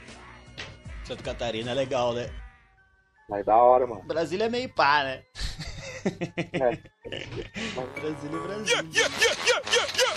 Santa 1.03 1.23
Catarina 1.23 1.71
é 1.71 1.73
legal, 1.73 2.13
né? 2.13 2.29
Mas 3.29 3.43
da 3.45 3.55
hora, 3.55 3.87
mano. 3.87 4.03
Brasília 4.03 4.45
é 4.45 4.49
meio 4.49 4.69
pá, 4.69 5.03
né? 5.03 5.23
É. 6.05 6.77
Brasília 7.95 8.37
é 8.37 8.47
Brasil. 8.47 8.65
Yeah, 8.65 8.83
yeah, 8.93 9.09
yeah, 9.19 9.35
yeah, 9.45 9.61
yeah, 9.73 9.87
yeah. 9.97 10.15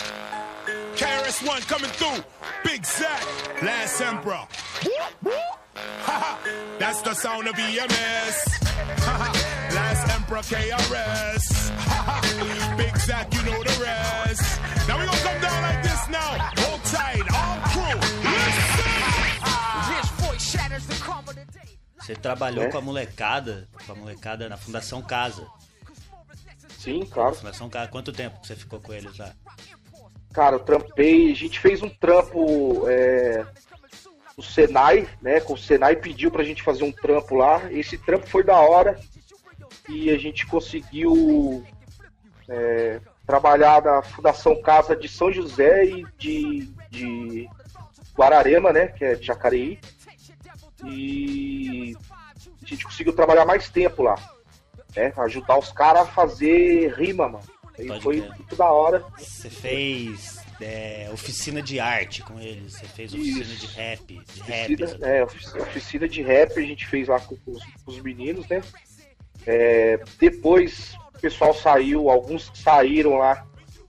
KRS-One 0.96 1.62
coming 1.62 1.90
through. 1.92 2.22
Big 2.64 2.84
Zach, 2.84 3.24
Last 3.62 4.00
Emperor. 4.02 4.46
Haha, 6.04 6.36
That's 6.78 7.02
the 7.02 7.14
sound 7.14 7.48
of 7.48 7.58
EMS. 7.58 8.58
Haha, 9.04 9.32
Last 9.74 10.08
Emperor 10.14 10.42
KRS. 10.42 11.70
Haha, 11.86 12.76
Big 12.76 12.96
Zach, 12.98 13.32
you 13.32 13.42
know 13.42 13.62
the 13.62 13.80
rest. 13.82 14.60
Now 14.88 14.98
we 14.98 15.06
gonna 15.06 15.18
come 15.22 15.40
down 15.40 15.62
like 15.62 15.82
this 15.82 16.08
now. 16.08 16.38
Hold 16.58 16.84
tight, 16.84 17.26
all 17.32 17.58
crew. 17.72 18.00
Rich 19.94 20.10
voice 20.20 20.50
shatters 20.50 20.86
the 20.86 20.94
calm 21.04 21.24
of 21.28 21.34
the 21.34 21.44
day. 21.52 21.78
Você 22.00 22.14
trabalhou 22.14 22.64
É. 22.64 22.70
com 22.70 22.78
a 22.78 22.80
molecada, 22.80 23.68
com 23.86 23.92
a 23.92 23.94
molecada 23.94 24.48
na 24.48 24.56
Fundação 24.56 25.02
Casa. 25.02 25.46
Sim, 26.78 27.04
claro. 27.04 27.34
Fundação 27.34 27.68
Casa, 27.68 27.90
quanto 27.90 28.12
tempo 28.12 28.38
você 28.40 28.54
ficou 28.54 28.80
com 28.80 28.92
eles 28.92 29.18
lá? 29.18 29.32
Cara, 30.32 30.54
eu 30.56 30.60
trampei, 30.60 31.32
a 31.32 31.34
gente 31.34 31.58
fez 31.58 31.82
um 31.82 31.88
trampo 31.88 32.88
é, 32.88 33.44
o 34.36 34.42
Senai, 34.42 35.08
né? 35.20 35.40
Com 35.40 35.54
o 35.54 35.58
Senai 35.58 35.96
pediu 35.96 36.30
pra 36.30 36.44
gente 36.44 36.62
fazer 36.62 36.84
um 36.84 36.92
trampo 36.92 37.34
lá. 37.34 37.70
Esse 37.72 37.98
trampo 37.98 38.28
foi 38.28 38.44
da 38.44 38.56
hora 38.56 38.96
e 39.88 40.08
a 40.10 40.16
gente 40.16 40.46
conseguiu 40.46 41.66
é, 42.48 43.00
trabalhar 43.26 43.82
na 43.82 44.00
Fundação 44.00 44.62
Casa 44.62 44.94
de 44.94 45.08
São 45.08 45.32
José 45.32 45.84
e 45.84 46.06
de, 46.16 46.72
de 46.90 47.48
Guararema, 48.16 48.72
né? 48.72 48.86
Que 48.86 49.04
é 49.04 49.14
de 49.16 49.26
Jacareí. 49.26 49.80
E 50.84 51.96
a 52.62 52.66
gente 52.66 52.84
conseguiu 52.84 53.12
trabalhar 53.12 53.44
mais 53.44 53.68
tempo 53.68 54.04
lá. 54.04 54.37
Né, 54.96 55.12
ajudar 55.18 55.58
os 55.58 55.70
caras 55.70 56.02
a 56.02 56.06
fazer 56.06 56.94
rima, 56.94 57.28
mano. 57.28 57.44
Pode 57.86 58.02
foi 58.02 58.20
muito 58.20 58.56
da 58.56 58.70
hora. 58.72 59.04
Você 59.16 59.48
fez 59.48 60.38
é, 60.60 61.08
oficina 61.12 61.62
de 61.62 61.78
arte 61.78 62.22
com 62.22 62.40
eles, 62.40 62.72
você 62.72 62.86
fez 62.88 63.14
oficina 63.14 63.40
Isso. 63.42 63.66
de 63.66 63.74
rap, 63.76 64.06
de 64.06 64.40
rap. 64.42 64.64
Oficina, 64.74 64.84
essas- 64.86 65.02
é, 65.02 65.24
ofici- 65.24 65.58
oficina 65.58 66.08
de 66.08 66.22
rap 66.22 66.58
a 66.58 66.62
gente 66.62 66.86
fez 66.86 67.06
lá 67.06 67.20
com, 67.20 67.36
com 67.36 67.52
os, 67.52 67.62
com 67.64 67.90
os 67.92 68.00
meninos, 68.00 68.48
né? 68.48 68.60
É, 69.46 70.00
depois 70.18 70.94
o 71.14 71.20
pessoal 71.20 71.54
saiu, 71.54 72.10
alguns 72.10 72.50
saíram 72.54 73.18
lá. 73.18 73.46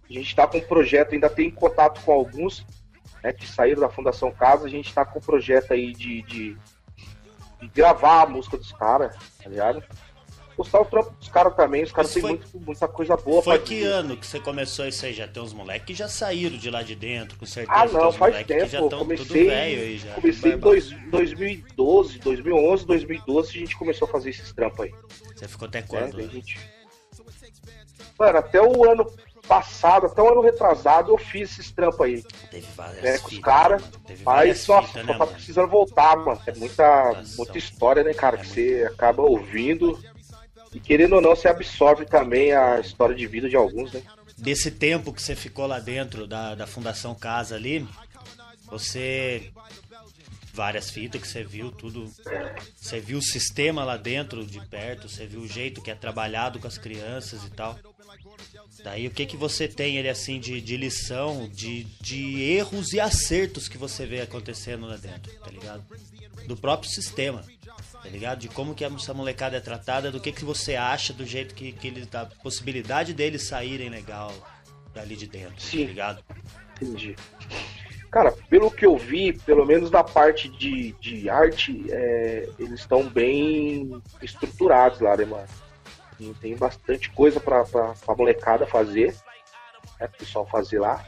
A 0.08 0.14
gente 0.14 0.36
tá 0.36 0.46
com 0.48 0.58
um 0.60 0.62
projeto, 0.68 1.14
ainda 1.14 1.30
tem 1.30 1.50
contato 1.50 2.02
com 2.04 2.12
alguns 2.12 2.66
né, 3.24 3.34
que 3.34 3.48
saíram 3.48 3.82
da 3.82 3.90
Fundação 3.90 4.32
Casa. 4.32 4.66
A 4.68 4.70
gente 4.70 4.94
tá 4.94 5.04
com 5.04 5.18
um 5.20 5.22
projeto 5.22 5.72
aí 5.74 5.94
de, 5.94 6.22
de, 6.24 6.58
de 7.60 7.68
gravar 7.74 8.24
a 8.24 8.26
música 8.28 8.58
dos 8.58 8.72
caras, 8.74 9.16
tá 9.44 9.50
ligado? 9.50 9.84
Postar 10.60 10.82
o 10.82 10.86
trampo 10.86 11.12
dos 11.18 11.30
caras 11.30 11.56
também, 11.56 11.84
os 11.84 11.92
caras 11.94 12.12
têm 12.12 12.22
foi- 12.22 12.32
muito- 12.32 12.60
muita 12.60 12.86
coisa 12.90 13.16
boa 13.16 13.42
Foi 13.42 13.60
que 13.60 13.76
dizer. 13.76 13.88
ano 13.94 14.18
que 14.18 14.28
você 14.28 14.42
começou 14.42 14.86
isso 14.86 15.06
aí? 15.06 15.14
Já 15.14 15.26
tem 15.26 15.42
uns 15.42 15.54
moleques 15.54 15.86
que 15.88 15.94
já 15.94 16.10
saíram 16.10 16.58
de 16.58 16.70
lá 16.70 16.84
de 16.84 16.96
dentro, 16.96 17.38
com 17.40 17.46
certeza. 17.46 17.80
Ah, 17.80 17.86
não, 17.88 18.12
faz 18.12 18.46
tempo. 18.46 18.60
já 18.60 18.66
estão 18.66 18.90
tudo 18.90 19.00
comecei, 19.00 19.46
velho 19.48 19.82
aí 19.82 19.98
já. 20.00 20.14
comecei 20.16 20.52
em 20.52 20.58
dois, 20.58 20.90
2012, 21.10 22.20
2011, 22.20 22.86
2012 22.86 23.56
a 23.56 23.60
gente 23.62 23.78
começou 23.78 24.06
a 24.06 24.12
fazer 24.12 24.32
esses 24.32 24.52
trampos 24.52 24.82
aí. 24.82 24.94
Você 25.34 25.48
ficou 25.48 25.66
até 25.66 25.80
né? 25.80 25.86
quando? 25.88 26.20
A 26.20 26.24
gente- 26.24 26.60
Mano, 28.20 28.38
até 28.38 28.62
o 28.62 28.92
ano 28.92 29.10
passado, 29.48 30.08
até 30.08 30.22
o 30.22 30.30
ano 30.30 30.42
retrasado, 30.42 31.14
eu 31.14 31.18
fiz 31.18 31.52
esses 31.54 31.72
trampos 31.72 32.02
aí, 32.02 32.22
Teve 32.52 32.68
várias 32.76 33.02
né, 33.02 33.18
com 33.18 33.30
os 33.30 33.40
caras. 33.40 33.82
Mas, 34.26 34.68
nossa, 34.68 34.88
fitas, 34.90 35.06
só 35.06 35.14
né, 35.14 35.18
tá 35.18 35.26
precisando 35.26 35.70
voltar, 35.70 36.18
mano. 36.18 36.42
É 36.46 36.54
muita, 36.54 37.14
Nossa. 37.14 37.38
muita 37.38 37.58
história, 37.58 38.04
né, 38.04 38.14
cara, 38.14 38.36
É 38.36 38.40
que 38.42 38.46
muito. 38.48 38.80
você 38.80 38.86
acaba 38.94 39.22
ouvindo. 39.24 39.98
E 40.74 40.80
querendo 40.80 41.16
ou 41.16 41.22
não, 41.22 41.36
você 41.36 41.48
absorve 41.48 42.06
também 42.06 42.52
a 42.52 42.80
história 42.80 43.16
de 43.16 43.26
vida 43.26 43.50
de 43.50 43.56
alguns, 43.56 43.92
né? 43.92 44.04
Desse 44.38 44.72
tempo 44.72 45.12
que 45.12 45.22
você 45.22 45.36
ficou 45.36 45.66
lá 45.66 45.80
dentro 45.80 46.26
da, 46.28 46.56
da 46.56 46.68
Fundação 46.68 47.14
Casa 47.16 47.56
ali, 47.56 47.86
você. 48.66 49.52
Várias 50.54 50.90
fitas 50.90 51.22
que 51.22 51.28
você 51.28 51.44
viu, 51.44 51.72
tudo. 51.72 52.12
Você 52.76 53.00
viu 53.00 53.20
o 53.20 53.24
sistema 53.24 53.84
lá 53.84 53.98
dentro 53.98 54.46
de 54.46 54.60
perto, 54.68 55.08
você 55.08 55.26
viu 55.26 55.42
o 55.42 55.48
jeito 55.48 55.82
que 55.82 55.92
é 55.92 55.96
trabalhado 55.96 56.60
com 56.60 56.68
as 56.68 56.78
crianças 56.78 57.44
e 57.46 57.50
tal. 57.50 57.78
Daí 58.84 59.08
o 59.08 59.12
que 59.12 59.26
que 59.26 59.38
você 59.38 59.68
tem 59.68 59.98
ele 59.98 60.10
assim 60.10 60.40
de, 60.40 60.60
de 60.62 60.78
lição, 60.78 61.48
de, 61.50 61.84
de 62.02 62.42
erros 62.42 62.94
e 62.94 63.00
acertos 63.00 63.68
que 63.68 63.78
você 63.78 64.06
vê 64.06 64.22
acontecendo 64.22 64.86
lá 64.86 64.98
dentro, 64.98 65.32
tá 65.40 65.52
ligado? 65.52 65.84
Do 66.48 66.58
próprio 66.58 66.90
sistema, 66.90 67.44
tá 68.10 68.14
ligado? 68.14 68.40
De 68.40 68.50
como 68.50 68.74
que 68.74 68.84
essa 68.84 69.14
molecada 69.14 69.58
é 69.58 69.60
tratada, 69.60 70.12
do 70.12 70.20
que 70.20 70.32
que 70.32 70.44
você 70.44 70.76
acha, 70.76 71.14
do 71.14 71.26
jeito 71.26 71.54
que, 71.54 71.72
que 71.72 71.88
eles. 71.88 72.08
da 72.08 72.26
possibilidade 72.26 73.14
deles 73.14 73.48
saírem 73.48 73.88
legal 73.88 74.34
dali 74.92 75.16
de 75.16 75.28
dentro, 75.28 75.62
Sim. 75.62 75.84
tá 75.84 75.88
ligado? 75.90 76.24
Entendi. 76.82 77.16
Cara, 78.10 78.32
pelo 78.50 78.72
que 78.72 78.84
eu 78.84 78.98
vi, 78.98 79.34
pelo 79.34 79.64
menos 79.64 79.92
na 79.92 80.04
parte 80.04 80.50
de, 80.50 80.94
de 80.94 81.30
arte, 81.30 81.86
é, 81.92 82.50
eles 82.58 82.80
estão 82.80 83.08
bem 83.08 84.02
estruturados 84.24 85.00
lá, 85.00 85.16
né, 85.16 85.26
mano? 85.26 85.48
E 86.20 86.34
tem 86.42 86.56
bastante 86.58 87.12
coisa 87.12 87.40
pra, 87.40 87.64
pra, 87.66 87.94
pra 87.94 88.16
molecada 88.16 88.66
fazer, 88.66 89.16
né, 90.00 90.08
pro 90.08 90.18
pessoal 90.18 90.48
fazer 90.48 90.80
lá. 90.80 91.06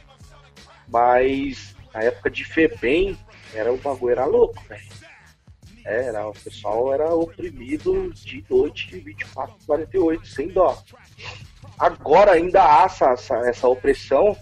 Mas 0.87 1.75
na 1.91 2.03
época 2.03 2.29
de 2.29 2.45
Febem, 2.45 3.17
era 3.55 3.73
o 3.73 3.77
bagulho 3.77 4.11
era 4.11 4.25
louco, 4.25 4.61
velho. 4.69 5.10
É, 5.85 6.05
Era, 6.07 6.27
o 6.27 6.33
pessoal 6.33 6.93
era 6.93 7.13
oprimido 7.13 8.11
de 8.13 8.45
noite, 8.49 8.97
24, 8.99 9.55
48, 9.65 10.27
sem 10.27 10.47
dó. 10.49 10.77
Agora 11.79 12.33
ainda 12.33 12.63
há 12.63 12.83
essa, 12.85 13.11
essa, 13.11 13.35
essa 13.47 13.67
opressão, 13.67 14.35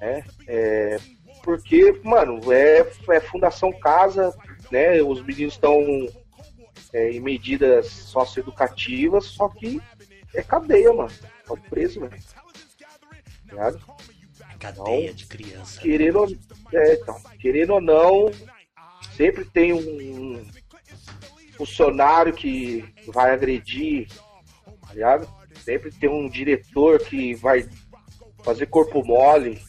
né? 0.00 0.24
É, 0.46 0.98
porque, 1.44 2.00
mano, 2.04 2.40
é, 2.52 2.86
é 3.10 3.20
Fundação 3.20 3.72
Casa, 3.72 4.34
né? 4.70 5.02
Os 5.02 5.22
meninos 5.22 5.54
estão 5.54 5.76
é, 6.92 7.10
em 7.10 7.20
medidas 7.20 7.88
socioeducativas, 7.88 9.26
só 9.26 9.48
que 9.48 9.80
é 10.34 10.42
cadeia, 10.42 10.92
mano. 10.92 11.10
Estão 11.40 11.56
presos, 11.68 11.96
velho. 12.08 12.22
Ligado? 13.50 13.80
Cadeia 14.58 15.12
de 15.12 15.26
criança. 15.26 15.80
Querendo, 15.80 16.20
ou- 16.20 16.36
é, 16.72 16.94
então, 16.94 17.20
querendo 17.40 17.74
ou 17.74 17.80
não, 17.80 18.30
sempre 19.16 19.44
tem 19.44 19.72
um 19.72 20.44
funcionário 21.56 22.32
que 22.32 22.84
vai 23.08 23.32
agredir, 23.32 24.08
tá 24.86 24.94
ligado? 24.94 25.28
Sempre 25.60 25.90
tem 25.90 26.08
um 26.08 26.28
diretor 26.28 26.98
que 27.00 27.34
vai 27.34 27.68
fazer 28.42 28.66
corpo 28.66 29.04
mole, 29.04 29.60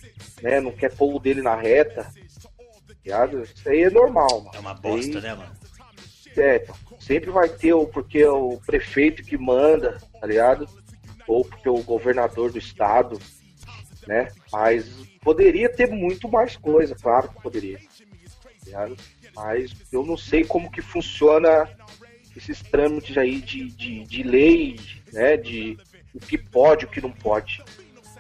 né? 0.42 0.60
Não 0.60 0.72
quer 0.72 0.96
pôr 0.96 1.16
o 1.16 1.20
dele 1.20 1.42
na 1.42 1.56
reta, 1.56 2.04
tá 2.04 2.96
ligado? 3.04 3.44
Isso 3.44 3.70
aí 3.70 3.84
é 3.84 3.90
normal, 3.90 4.42
mano. 4.42 4.52
É 4.56 4.60
uma 4.60 4.74
bosta, 4.74 5.22
né, 5.22 5.36
mano? 5.36 5.64
é, 6.38 6.66
sempre 7.00 7.30
vai 7.30 7.50
ter 7.50 7.74
o 7.74 7.86
porque 7.86 8.20
é 8.20 8.30
o 8.30 8.60
prefeito 8.66 9.24
que 9.24 9.38
manda, 9.38 10.00
tá 10.20 10.28
ligado? 10.28 10.68
Ou 11.28 11.46
porque 11.46 11.68
é 11.68 11.72
o 11.72 11.84
governador 11.84 12.52
do 12.52 12.58
estado, 12.58 13.20
né? 14.08 14.30
Mas 14.52 14.90
poderia 15.22 15.70
ter 15.70 15.90
muito 15.90 16.30
mais 16.30 16.56
coisa, 16.56 16.96
claro 16.96 17.30
que 17.30 17.42
poderia. 17.42 17.78
tá 17.78 18.66
ligado? 18.66 18.98
Mas 19.36 19.72
eu 19.92 20.06
não 20.06 20.16
sei 20.18 20.44
como 20.44 20.72
que 20.72 20.82
funciona 20.82 21.70
esses 22.36 22.62
trâmites 22.62 23.18
aí 23.18 23.42
de, 23.42 23.66
de, 23.72 24.04
de 24.04 24.24
lei, 24.24 24.80
né? 25.12 25.38
De 25.38 25.78
o 26.13 26.20
que 26.20 26.38
pode, 26.38 26.86
o 26.86 26.88
que 26.88 27.02
não 27.02 27.12
pode. 27.12 27.63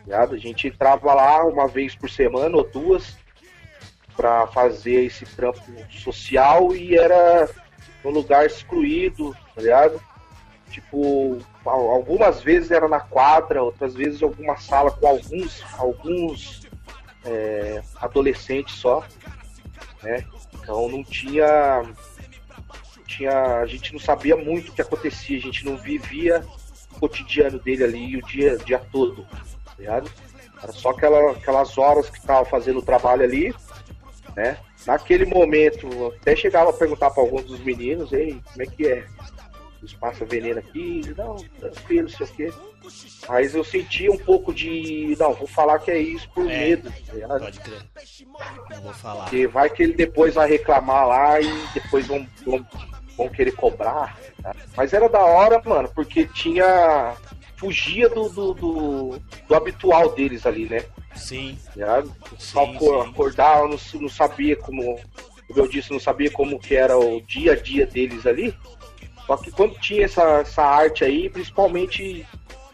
ligado? 0.03 0.35
A 0.35 0.37
gente 0.37 0.67
entrava 0.67 1.13
lá 1.13 1.43
uma 1.45 1.67
vez 1.67 1.95
por 1.95 2.09
semana 2.09 2.55
ou 2.57 2.63
duas, 2.67 3.15
pra 4.15 4.45
fazer 4.47 5.05
esse 5.05 5.25
trampo 5.25 5.61
social 5.91 6.75
e 6.75 6.95
era 6.95 7.49
num 8.03 8.11
lugar 8.11 8.45
excluído, 8.45 9.35
tá 9.55 9.61
ligado? 9.61 10.01
Tipo, 10.69 11.37
al- 11.65 11.89
algumas 11.91 12.41
vezes 12.41 12.69
era 12.71 12.87
na 12.87 12.99
quadra, 12.99 13.63
outras 13.63 13.93
vezes 13.95 14.21
alguma 14.21 14.57
sala 14.57 14.91
com 14.91 15.07
alguns, 15.07 15.63
alguns 15.77 16.67
é, 17.25 17.81
adolescentes 17.95 18.75
só, 18.75 19.03
né? 20.01 20.25
Então 20.63 20.87
não 20.87 21.03
tinha, 21.03 21.83
tinha. 23.05 23.59
A 23.59 23.65
gente 23.65 23.91
não 23.93 23.99
sabia 23.99 24.35
muito 24.35 24.69
o 24.69 24.73
que 24.73 24.81
acontecia, 24.81 25.37
a 25.37 25.41
gente 25.41 25.65
não 25.65 25.77
vivia 25.77 26.43
o 26.95 26.99
cotidiano 27.01 27.59
dele 27.59 27.83
ali 27.83 28.17
o 28.17 28.25
dia, 28.25 28.57
dia 28.57 28.79
todo, 28.79 29.23
tá? 29.23 30.01
Era 30.63 30.71
só 30.71 30.91
aquela, 30.91 31.31
aquelas 31.31 31.77
horas 31.77 32.09
que 32.09 32.21
tava 32.21 32.45
fazendo 32.45 32.79
o 32.79 32.83
trabalho 32.83 33.23
ali, 33.23 33.53
né? 34.35 34.57
Naquele 34.87 35.25
momento, 35.25 36.13
até 36.21 36.35
chegava 36.35 36.69
a 36.69 36.73
perguntar 36.73 37.11
para 37.11 37.23
alguns 37.23 37.43
dos 37.43 37.59
meninos, 37.59 38.11
ei, 38.13 38.41
como 38.51 38.61
é 38.61 38.65
que 38.65 38.87
é? 38.87 39.05
Eles 39.83 39.93
passam 39.95 40.25
veneno 40.25 40.59
aqui, 40.59 41.01
não, 41.17 41.35
tranquilo, 41.59 42.03
não 42.03 42.09
sei 42.09 42.25
o 42.25 42.29
quê. 42.29 42.53
Mas 43.27 43.53
eu 43.53 43.65
sentia 43.65 44.09
um 44.09 44.17
pouco 44.17 44.53
de. 44.53 45.13
Não, 45.19 45.33
vou 45.33 45.45
falar 45.45 45.77
que 45.79 45.91
é 45.91 45.99
isso 45.99 46.29
por 46.33 46.49
É. 46.49 46.57
medo, 46.57 46.89
tá? 46.89 47.27
Pode 47.37 47.59
crer. 47.59 47.81
Não 48.69 48.81
vou 48.81 48.93
falar. 48.93 49.23
Porque 49.25 49.45
vai 49.45 49.69
que 49.69 49.83
ele 49.83 49.93
depois 49.93 50.35
vai 50.35 50.49
reclamar 50.49 51.05
lá 51.05 51.41
e 51.41 51.49
depois 51.73 52.07
vão, 52.07 52.25
vão, 52.45 52.65
vão 53.17 53.27
querer 53.27 53.51
cobrar. 53.51 54.17
tá? 54.41 54.55
Mas 54.77 54.93
era 54.93 55.09
da 55.09 55.19
hora, 55.19 55.61
mano, 55.65 55.89
porque 55.93 56.25
tinha. 56.27 57.13
Fugia 57.57 58.07
do, 58.09 58.27
do, 58.29 58.53
do, 58.53 59.21
do 59.47 59.55
habitual 59.55 60.13
deles 60.13 60.45
ali, 60.45 60.67
né? 60.67 60.85
Sim? 61.15 61.57
Sim, 61.73 61.81
Só 62.37 62.63
acordar, 63.01 63.59
eu 63.59 63.67
não, 63.67 63.77
não 64.01 64.09
sabia 64.09 64.55
como. 64.55 64.97
Como 65.47 65.59
eu 65.59 65.67
disse, 65.67 65.91
não 65.91 65.99
sabia 65.99 66.31
como 66.31 66.57
que 66.57 66.73
era 66.73 66.97
o 66.97 67.19
dia 67.21 67.51
a 67.51 67.55
dia 67.55 67.85
deles 67.85 68.25
ali. 68.25 68.55
Só 69.25 69.37
que 69.37 69.51
quando 69.51 69.79
tinha 69.79 70.05
essa, 70.05 70.21
essa 70.39 70.63
arte 70.63 71.03
aí, 71.03 71.29
principalmente 71.29 72.25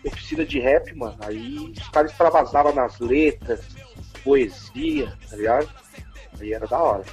oficina 0.06 0.46
de 0.46 0.60
rap, 0.60 0.94
mano, 0.96 1.18
aí 1.22 1.58
os 1.78 1.90
caras 1.90 2.12
extravasavam 2.12 2.74
nas 2.74 3.00
letras, 3.00 3.62
poesia, 4.24 5.14
tá 5.30 5.36
ligado? 5.36 5.70
Aí 6.40 6.54
era 6.54 6.66
da 6.68 6.78
hora. 6.80 7.04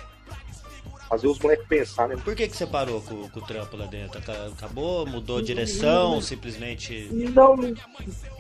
Fazer 1.09 1.29
os 1.29 1.39
moleques 1.39 1.67
pensar, 1.69 2.09
né? 2.09 2.17
Por 2.17 2.35
que, 2.35 2.49
que 2.49 2.57
você 2.57 2.67
parou 2.67 3.01
com, 3.01 3.29
com 3.29 3.39
o 3.39 3.43
trampo 3.43 3.77
lá 3.77 3.87
dentro? 3.87 4.19
Aca- 4.19 4.49
Acabou? 4.57 5.07
Mudou 5.07 5.39
a 5.39 5.43
direção? 5.43 6.21
Simplesmente. 6.21 7.09
Não, 7.13 7.55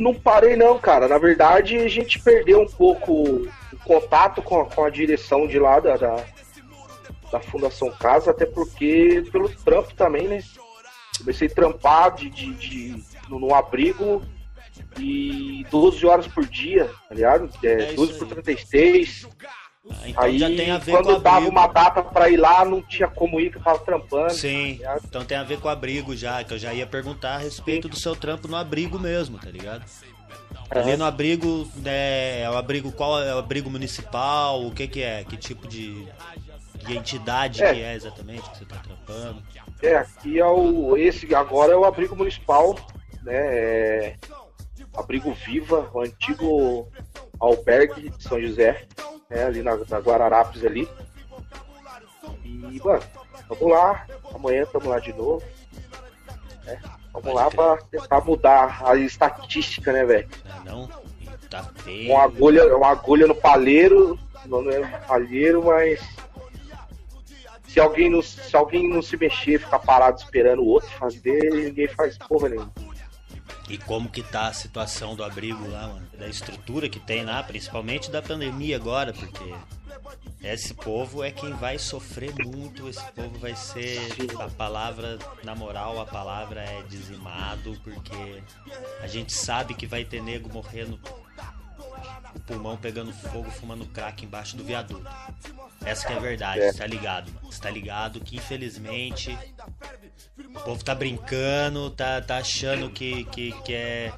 não 0.00 0.12
parei 0.14 0.56
não, 0.56 0.76
cara. 0.76 1.06
Na 1.06 1.16
verdade, 1.18 1.76
a 1.76 1.88
gente 1.88 2.18
perdeu 2.20 2.60
um 2.62 2.66
pouco 2.66 3.12
o 3.12 3.48
contato 3.84 4.42
com 4.42 4.62
a, 4.62 4.64
com 4.66 4.82
a 4.84 4.90
direção 4.90 5.46
de 5.46 5.60
lá 5.60 5.78
da, 5.78 5.96
da, 5.96 6.24
da 7.30 7.38
Fundação 7.40 7.88
Casa, 7.92 8.32
até 8.32 8.44
porque 8.46 9.24
pelo 9.30 9.48
trampo 9.48 9.94
também, 9.94 10.26
né? 10.26 10.42
Comecei 11.18 11.48
a 11.48 11.54
trampar 11.54 12.14
de, 12.14 12.28
de, 12.30 12.52
de- 12.54 13.04
no, 13.28 13.38
no 13.40 13.54
abrigo 13.54 14.22
e 14.98 15.64
12 15.70 16.06
horas 16.06 16.26
por 16.26 16.46
dia, 16.46 16.90
tá 17.08 17.14
ligado? 17.14 17.50
É 17.62 17.66
É, 17.68 17.86
isso 17.88 17.96
12 17.96 18.12
aí. 18.12 18.18
por 18.18 18.28
36. 18.28 19.26
Ah, 19.88 20.08
então 20.08 20.24
aí 20.24 20.38
já 20.38 20.48
tem 20.48 20.70
a 20.72 20.78
ver 20.78 20.92
com 20.96 21.02
quando 21.02 21.16
o 21.16 21.20
dava 21.20 21.36
abrigo. 21.36 21.52
uma 21.52 21.66
data 21.68 22.02
pra 22.02 22.28
ir 22.28 22.36
lá, 22.36 22.64
não 22.64 22.82
tinha 22.82 23.06
como 23.08 23.38
ir, 23.38 23.50
que 23.52 23.58
eu 23.58 23.62
tava 23.62 23.78
trampando. 23.78 24.32
Sim, 24.32 24.72
ligado? 24.72 25.02
então 25.04 25.24
tem 25.24 25.36
a 25.38 25.44
ver 25.44 25.60
com 25.60 25.68
o 25.68 25.70
abrigo 25.70 26.16
já, 26.16 26.42
que 26.42 26.52
eu 26.54 26.58
já 26.58 26.74
ia 26.74 26.86
perguntar 26.86 27.34
a 27.36 27.38
respeito 27.38 27.88
do 27.88 27.96
seu 27.96 28.16
trampo 28.16 28.48
no 28.48 28.56
abrigo 28.56 28.98
mesmo, 28.98 29.38
tá 29.38 29.48
ligado? 29.50 29.84
Ali 30.70 30.96
no 30.96 31.04
abrigo, 31.04 31.70
né, 31.76 32.40
é 32.42 32.50
o 32.50 32.56
abrigo 32.56 32.90
qual 32.90 33.22
é 33.22 33.32
o 33.32 33.38
abrigo 33.38 33.70
municipal, 33.70 34.66
o 34.66 34.72
que 34.72 34.88
que 34.88 35.00
é? 35.02 35.22
Que 35.22 35.36
tipo 35.36 35.68
de, 35.68 36.04
de 36.86 36.96
entidade 36.96 37.62
É. 37.62 37.74
que 37.74 37.82
é 37.82 37.94
exatamente 37.94 38.48
que 38.50 38.58
você 38.58 38.64
tá 38.64 38.76
trampando? 38.76 39.42
É, 39.82 39.96
aqui 39.96 40.38
é 40.38 40.46
o. 40.46 40.96
Esse 40.96 41.32
agora 41.34 41.72
é 41.72 41.76
o 41.76 41.84
abrigo 41.84 42.16
municipal, 42.16 42.74
né? 43.22 43.34
É, 43.34 44.16
abrigo 44.96 45.32
Viva, 45.32 45.90
o 45.92 46.00
antigo 46.00 46.88
albergue 47.38 48.10
de 48.10 48.22
São 48.22 48.40
José, 48.40 48.86
né? 49.28 49.44
Ali 49.44 49.62
na, 49.62 49.76
na 49.76 49.98
Guararapes 49.98 50.64
ali. 50.64 50.88
E, 52.44 52.80
mano, 52.82 53.02
vamos 53.48 53.68
lá. 53.70 54.06
Amanhã 54.34 54.62
estamos 54.62 54.86
lá 54.88 54.98
de 54.98 55.12
novo. 55.12 55.42
né? 56.64 56.80
Vamos 57.12 57.34
lá 57.34 57.50
pra 57.50 57.76
tentar 57.90 58.20
mudar 58.24 58.82
a 58.84 58.94
estatística, 58.96 59.92
né, 59.92 60.04
velho? 60.04 60.28
Não, 60.64 60.86
não? 60.86 60.88
Tá 61.50 61.62
feio. 61.76 62.12
Uma 62.12 62.24
agulha, 62.24 62.76
uma 62.76 62.88
agulha 62.88 63.26
no 63.26 63.34
palheiro, 63.34 64.18
não 64.46 64.68
é 64.70 64.80
palheiro, 65.06 65.64
mas 65.64 66.00
se 67.76 67.80
alguém 67.80 68.08
não, 68.08 68.22
se 68.22 68.56
alguém 68.56 68.88
não 68.88 69.02
se 69.02 69.18
mexer, 69.18 69.60
ficar 69.60 69.78
parado 69.80 70.18
esperando 70.18 70.62
o 70.62 70.66
outro 70.66 70.88
fazer, 70.92 71.50
ninguém 71.52 71.86
faz 71.86 72.16
porra 72.16 72.48
nenhuma. 72.48 72.72
E 73.68 73.76
como 73.76 74.08
que 74.08 74.22
tá 74.22 74.46
a 74.46 74.52
situação 74.54 75.14
do 75.14 75.22
abrigo 75.22 75.68
lá, 75.68 75.88
mano? 75.88 76.06
Da 76.18 76.26
estrutura 76.26 76.88
que 76.88 76.98
tem 76.98 77.22
lá, 77.22 77.42
principalmente 77.42 78.10
da 78.10 78.22
pandemia 78.22 78.76
agora, 78.76 79.12
porque 79.12 79.54
esse 80.42 80.72
povo 80.72 81.22
é 81.22 81.30
quem 81.30 81.52
vai 81.52 81.78
sofrer 81.78 82.32
muito, 82.46 82.88
esse 82.88 83.04
povo 83.12 83.38
vai 83.38 83.54
ser 83.54 84.00
a 84.40 84.48
palavra, 84.48 85.18
na 85.44 85.54
moral, 85.54 86.00
a 86.00 86.06
palavra 86.06 86.62
é 86.62 86.82
dizimado, 86.88 87.78
porque 87.84 88.42
a 89.02 89.06
gente 89.06 89.34
sabe 89.34 89.74
que 89.74 89.86
vai 89.86 90.02
ter 90.02 90.22
nego 90.22 90.50
morrendo 90.50 90.98
o 92.34 92.40
pulmão 92.40 92.76
pegando 92.76 93.12
fogo, 93.12 93.50
fumando 93.50 93.86
crack 93.86 94.24
embaixo 94.24 94.56
do 94.56 94.64
viaduto. 94.64 95.06
Essa 95.84 96.06
que 96.06 96.12
é 96.12 96.16
a 96.16 96.20
verdade, 96.20 96.60
É. 96.60 96.72
você 96.72 96.78
tá 96.78 96.86
ligado, 96.86 97.32
mano? 97.32 97.52
Você 97.52 97.60
tá 97.60 97.70
ligado 97.70 98.20
que 98.20 98.36
infelizmente 98.36 99.36
o 100.38 100.60
povo 100.60 100.84
tá 100.84 100.94
brincando, 100.94 101.90
tá, 101.90 102.20
tá 102.20 102.38
achando 102.38 102.90
que, 102.90 103.24
que, 103.26 103.52
que 103.62 103.74
é. 103.74 104.12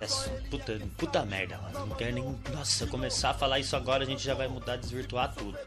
é 0.00 0.06
puta, 0.50 0.80
puta 0.96 1.24
merda, 1.24 1.58
mano. 1.58 1.86
Não 1.86 1.96
quero 1.96 2.12
nem. 2.14 2.38
Nossa, 2.52 2.86
começar 2.86 3.30
a 3.30 3.34
falar 3.34 3.58
isso 3.58 3.74
agora 3.76 4.02
a 4.02 4.06
gente 4.06 4.22
já 4.22 4.34
vai 4.34 4.48
mudar, 4.48 4.76
desvirtuar 4.76 5.34
tudo. 5.34 5.58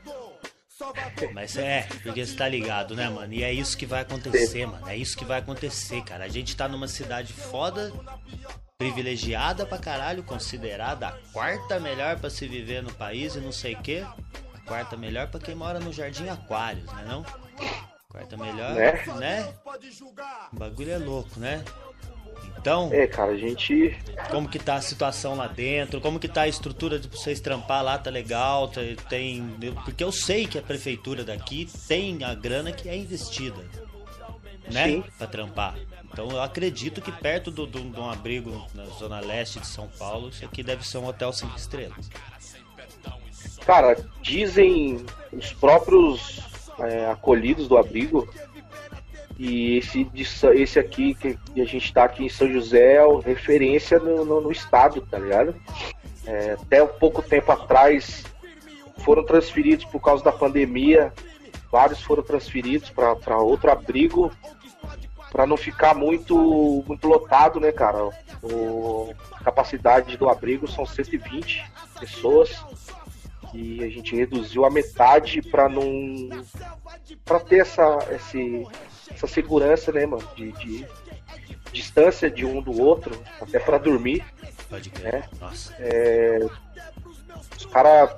Mas 1.34 1.58
é, 1.58 1.82
porque 2.04 2.26
você 2.26 2.36
tá 2.36 2.48
ligado, 2.48 2.96
né, 2.96 3.10
mano? 3.10 3.34
E 3.34 3.44
é 3.44 3.52
isso 3.52 3.78
que 3.78 3.86
vai 3.86 4.02
acontecer, 4.02 4.66
mano. 4.66 4.88
É 4.88 4.96
isso 4.96 5.18
que 5.18 5.26
vai 5.26 5.40
acontecer, 5.40 6.02
cara. 6.04 6.24
A 6.24 6.30
gente 6.30 6.56
tá 6.56 6.68
numa 6.70 6.88
cidade 6.88 7.34
foda, 7.34 7.92
privilegiada 9.04 9.66
pra 9.66 9.78
caralho, 9.78 10.24
considerada 10.24 11.10
a 11.10 11.12
quarta 11.34 11.82
melhor 11.82 12.18
pra 12.18 12.30
se 12.30 12.48
viver 12.48 12.82
no 12.82 12.94
país 12.94 13.36
e 13.36 13.40
não 13.42 13.52
sei 13.52 13.74
o 13.76 13.82
quê. 13.82 14.06
A 14.56 14.60
quarta 14.66 14.96
melhor 14.96 15.28
pra 15.28 15.38
quem 15.38 15.54
mora 15.54 15.82
no 15.82 15.92
Jardim 15.92 16.30
Aquários, 16.30 16.86
né 16.94 17.04
não? 17.06 17.26
Quarta 18.08 18.38
melhor, 18.38 18.74
Né? 18.76 19.04
né? 19.18 19.54
O 20.54 20.56
bagulho 20.56 20.92
é 20.94 20.98
louco, 20.98 21.38
né? 21.38 21.62
Então, 22.58 22.90
É, 22.94 23.06
cara, 23.06 23.32
a 23.32 23.38
gente. 23.38 23.98
como 24.32 24.48
que 24.48 24.58
tá 24.58 24.76
a 24.76 24.82
situação 24.82 25.36
lá 25.36 25.48
dentro? 25.48 26.00
Como 26.00 26.18
que 26.18 26.30
tá 26.30 26.44
a 26.44 26.48
estrutura 26.48 26.98
de 26.98 27.10
vocês 27.10 27.42
trampar 27.42 27.84
lá? 27.84 27.98
Tá 27.98 28.10
legal? 28.10 28.70
Tá- 28.70 28.80
Tem, 29.10 29.44
porque 29.84 30.02
eu 30.04 30.12
sei 30.12 30.48
que 30.48 30.58
a 30.58 30.62
prefeitura 30.62 31.26
daqui 31.26 31.68
tem 31.86 32.24
a 32.24 32.34
grana 32.34 32.72
que 32.72 32.88
é 32.88 32.96
investida, 32.96 33.62
né? 34.72 34.86
Sim. 34.88 35.04
Pra 35.18 35.28
trampar. 35.28 35.76
Então 36.20 36.32
eu 36.32 36.42
acredito 36.42 37.02
que 37.02 37.14
perto 37.14 37.50
de 37.50 37.78
um 37.80 38.10
abrigo 38.10 38.68
na 38.76 38.84
zona 38.88 39.22
leste 39.22 39.58
de 39.62 39.68
São 39.68 39.88
Paulo, 39.98 40.28
isso 40.28 40.44
aqui 40.44 40.62
deve 40.62 40.86
ser 40.86 40.98
um 40.98 41.06
hotel 41.08 41.32
cinco 41.32 41.56
estrelas. 41.58 42.10
Cara, 43.66 43.96
dizem 44.22 45.06
os 45.32 45.54
próprios 45.54 46.42
é, 46.80 47.10
acolhidos 47.10 47.70
do 47.70 47.78
abrigo. 47.78 48.28
E 49.38 49.78
esse, 49.78 50.06
esse 50.56 50.78
aqui 50.78 51.16
que 51.16 51.38
a 51.62 51.64
gente 51.64 51.94
tá 51.94 52.04
aqui 52.04 52.26
em 52.26 52.30
São 52.30 52.52
José 52.52 52.96
é 52.96 53.20
referência 53.24 53.98
no, 53.98 54.26
no- 54.26 54.42
no 54.42 54.52
estado, 54.52 55.00
tá 55.10 55.18
ligado? 55.18 55.56
É, 56.26 56.52
até 56.52 56.84
um 56.84 56.88
pouco 56.88 57.22
tempo 57.22 57.50
atrás 57.50 58.26
foram 59.06 59.24
transferidos 59.26 59.86
por 59.86 60.02
causa 60.02 60.22
da 60.22 60.34
pandemia. 60.34 61.14
Vários 61.72 62.02
foram 62.02 62.24
transferidos 62.24 62.90
para 62.90 63.38
outro 63.38 63.72
abrigo 63.72 64.30
para 65.40 65.48
não 65.48 65.56
ficar 65.56 65.96
muito 65.96 66.84
muito 66.86 67.08
lotado, 67.08 67.62
né, 67.62 67.72
cara? 67.72 68.10
O, 68.44 69.16
a 69.32 69.42
capacidade 69.42 70.18
do 70.18 70.28
abrigo 70.28 70.70
são 70.70 70.86
120 70.86 71.64
pessoas 71.98 72.62
e 73.54 73.82
a 73.82 73.88
gente 73.88 74.14
reduziu 74.14 74.66
a 74.66 74.70
metade 74.70 75.42
para 75.42 75.70
não 75.70 76.44
para 77.24 77.40
ter 77.40 77.60
essa 77.60 78.00
esse, 78.12 78.68
essa 79.10 79.28
segurança, 79.28 79.94
né, 79.94 80.06
mano, 80.06 80.28
de, 80.36 80.52
de 80.52 80.86
distância 81.72 82.30
de 82.30 82.46
um 82.46 82.62
do 82.62 82.78
outro, 82.78 83.18
até 83.40 83.60
para 83.60 83.78
dormir. 83.78 84.26
Pode 84.70 84.90
crer. 84.90 85.16
É. 85.16 85.24
Nossa. 85.40 85.74
Os 87.58 87.66
caras 87.68 88.10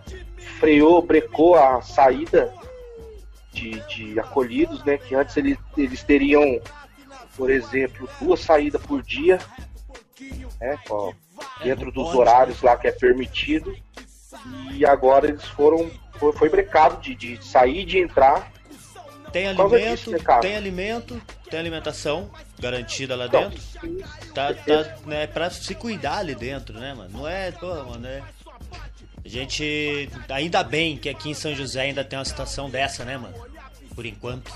freou, 0.59 1.03
brecou 1.03 1.53
a 1.53 1.83
saída 1.83 2.51
de, 3.51 3.79
de 3.87 4.19
acolhidos, 4.19 4.83
né? 4.83 4.97
Que 4.97 5.13
antes 5.13 5.37
eles, 5.37 5.57
eles 5.77 6.03
teriam, 6.03 6.59
por 7.35 7.49
exemplo, 7.49 8.09
duas 8.19 8.39
saídas 8.39 8.81
por 8.81 9.01
dia, 9.01 9.39
né? 10.59 10.79
ó, 10.89 11.13
dentro 11.63 11.91
dos 11.91 12.13
horários 12.13 12.61
lá 12.61 12.77
que 12.77 12.87
é 12.87 12.91
permitido. 12.91 13.75
E 14.71 14.85
agora 14.85 15.27
eles 15.27 15.45
foram 15.45 15.91
foi, 16.21 16.31
foi 16.33 16.49
brecado 16.49 17.01
de, 17.01 17.15
de 17.15 17.43
sair 17.43 17.81
e 17.81 17.85
de 17.85 17.97
entrar. 17.97 18.51
Tem 19.31 19.47
alimento, 19.47 19.95
disso, 19.95 20.11
né, 20.11 20.19
tem 20.41 20.55
alimento, 20.57 21.21
tem 21.49 21.59
alimentação 21.59 22.29
garantida 22.59 23.15
lá 23.15 23.25
Então, 23.25 23.49
dentro. 23.49 24.33
Tá, 24.33 24.53
tá, 24.53 24.97
né, 25.05 25.25
pra 25.25 25.49
se 25.49 25.73
cuidar 25.73 26.17
ali 26.17 26.35
dentro, 26.35 26.77
né, 26.77 26.93
mano? 26.93 27.09
Não 27.11 27.27
é, 27.27 27.51
pô, 27.51 27.73
mano, 27.85 28.05
é... 28.05 28.21
A 29.23 29.27
gente, 29.27 30.09
ainda 30.29 30.63
bem 30.63 30.97
que 30.97 31.07
aqui 31.07 31.29
em 31.29 31.33
São 31.33 31.55
José 31.55 31.81
ainda 31.81 32.03
tem 32.03 32.19
uma 32.19 32.25
situação 32.25 32.69
dessa, 32.69 33.05
né, 33.05 33.17
mano? 33.17 33.35
Por 33.95 34.05
enquanto. 34.05 34.51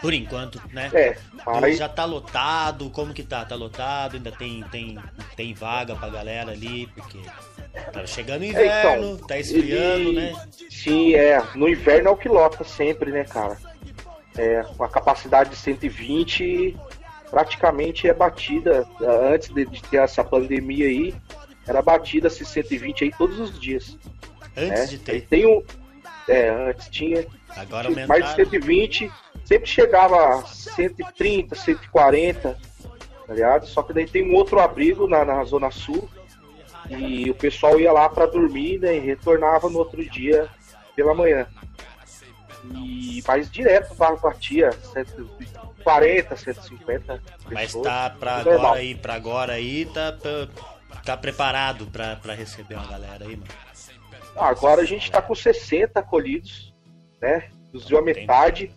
Por 0.00 0.14
enquanto, 0.14 0.60
né? 0.72 0.90
É, 0.94 1.16
Já 1.72 1.88
tá 1.88 2.04
lotado, 2.04 2.88
como 2.90 3.12
que 3.12 3.22
tá? 3.22 3.44
Tá 3.44 3.54
lotado, 3.54 4.16
ainda 4.16 4.32
tem, 4.32 4.62
tem, 4.70 4.98
tem 5.36 5.52
vaga 5.52 5.94
pra 5.94 6.08
galera 6.08 6.52
ali, 6.52 6.86
porque 6.88 7.18
tá 7.92 8.06
chegando 8.06 8.40
o 8.42 8.44
É, 8.44 8.48
inverno, 8.48 9.14
então, 9.14 9.26
tá 9.26 9.38
esfriando, 9.38 10.10
e- 10.10 10.14
né? 10.14 10.32
Sim, 10.70 11.14
é. 11.14 11.42
No 11.54 11.68
inverno 11.68 12.08
é 12.08 12.10
o 12.10 12.16
que 12.16 12.28
lota 12.28 12.64
sempre, 12.64 13.10
né, 13.10 13.24
cara? 13.24 13.58
É, 14.36 14.62
com 14.76 14.84
a 14.84 14.88
capacidade 14.88 15.50
de 15.50 15.56
120 15.56 16.76
praticamente 17.30 18.08
é 18.08 18.14
batida. 18.14 18.86
Antes 19.32 19.52
de, 19.52 19.64
de 19.66 19.82
ter 19.82 19.98
essa 19.98 20.24
pandemia 20.24 20.86
aí, 20.86 21.14
era 21.66 21.82
batida 21.82 22.28
esses 22.28 22.48
120 22.48 23.04
aí 23.04 23.12
todos 23.16 23.38
os 23.38 23.58
dias. 23.60 23.98
Antes 24.56 24.68
né? 24.80 24.86
de 24.86 24.94
Aí 24.96 25.20
ter. 25.20 25.26
Tem 25.28 25.46
um. 25.46 25.62
É, 26.28 26.48
antes 26.48 26.88
tinha 26.88 27.26
Agora 27.56 27.90
mais 27.90 28.06
de 28.06 28.12
aumentaram. 28.12 28.36
120, 28.36 29.12
sempre 29.44 29.68
chegava 29.68 30.38
a 30.40 30.42
130, 30.46 31.54
140, 31.54 32.58
tá 33.26 33.34
ligado? 33.34 33.66
Só 33.66 33.82
que 33.82 33.92
daí 33.92 34.06
tem 34.06 34.30
um 34.30 34.34
outro 34.34 34.60
abrigo 34.60 35.06
na, 35.08 35.24
na 35.24 35.42
Zona 35.44 35.70
Sul 35.70 36.08
e 36.88 37.30
o 37.30 37.34
pessoal 37.34 37.78
ia 37.78 37.92
lá 37.92 38.08
pra 38.08 38.26
dormir 38.26 38.78
né, 38.78 38.96
e 38.96 39.00
retornava 39.00 39.68
no 39.68 39.78
outro 39.78 40.04
dia 40.08 40.48
pela 40.96 41.14
manhã. 41.14 41.46
E 42.74 43.22
mais 43.26 43.50
direto 43.50 43.94
ba- 43.94 44.14
batia 44.16 44.70
140, 44.92 46.36
150 46.36 47.22
Mas 47.50 47.66
pessoas. 47.66 47.84
tá 47.86 48.10
pra 48.10 48.38
Normal. 48.44 48.54
agora 48.58 48.78
aí, 48.80 48.94
pra 48.94 49.14
agora 49.14 49.52
aí, 49.54 49.86
tá, 49.86 50.12
tá, 50.12 50.48
tá 51.04 51.16
preparado 51.16 51.86
pra, 51.86 52.16
pra 52.16 52.34
receber 52.34 52.74
uma 52.74 52.86
galera 52.86 53.24
aí, 53.24 53.36
mano. 53.36 53.50
Agora 54.36 54.82
a 54.82 54.84
gente 54.84 55.10
tá 55.10 55.20
com 55.22 55.34
60 55.34 56.00
acolhidos, 56.00 56.69
né? 57.20 57.50
Reduziu 57.66 57.98
a 57.98 58.02
metade. 58.02 58.70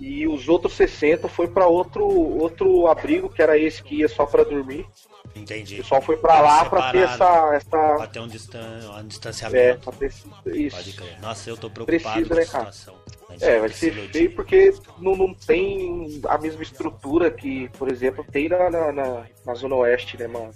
E 0.00 0.28
os 0.28 0.48
outros 0.48 0.74
60 0.74 1.26
foi 1.28 1.48
para 1.48 1.66
outro 1.66 2.06
outro 2.08 2.86
abrigo, 2.86 3.28
que 3.28 3.42
era 3.42 3.58
esse 3.58 3.82
que 3.82 3.96
ia 3.96 4.08
só 4.08 4.24
para 4.26 4.44
dormir. 4.44 4.86
O 5.34 5.38
Entendi. 5.38 5.76
pessoal 5.76 6.00
foi 6.00 6.16
para 6.16 6.40
lá 6.40 6.64
para 6.66 6.92
ter 6.92 7.08
Separado. 7.08 7.54
essa 7.54 7.68
Pra 7.68 7.94
essa 7.96 8.06
ter 8.06 8.20
um, 8.20 8.28
distan 8.28 8.80
um 8.94 8.98
é, 8.98 9.02
distanciamento. 9.02 9.80
pra 9.90 9.92
ter 9.98 10.12
isso. 10.56 11.02
Nossa, 11.20 11.50
eu 11.50 11.56
tô 11.56 11.68
preocupado 11.68 12.14
Precisa, 12.26 12.34
né, 12.34 12.44
cara? 12.46 12.70
situação. 12.72 12.94
É, 13.40 13.58
vai 13.58 13.68
ser 13.70 13.92
feio 14.10 14.34
porque 14.34 14.72
não, 15.00 15.16
não 15.16 15.34
tem 15.34 16.20
a 16.28 16.38
mesma 16.38 16.62
estrutura 16.62 17.30
que, 17.30 17.68
por 17.76 17.90
exemplo, 17.90 18.24
tem 18.30 18.48
na, 18.48 18.70
na, 18.70 18.92
na- 18.92 19.26
na 19.44 19.54
Zona 19.54 19.74
Oeste, 19.74 20.16
né, 20.16 20.28
mano? 20.28 20.50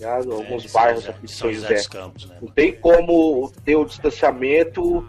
É, 0.00 0.06
Alguns 0.06 0.70
São 0.70 0.80
bairros 0.80 1.02
José- 1.02 1.10
aqui 1.16 1.26
de 1.26 1.32
São 1.32 1.52
José 1.52 1.66
José. 1.68 1.74
dos 1.76 1.86
Campos, 1.86 2.26
né? 2.28 2.38
Não 2.42 2.48
tem 2.48 2.72
como 2.74 3.52
ter 3.64 3.76
o 3.76 3.84
distanciamento 3.84 5.08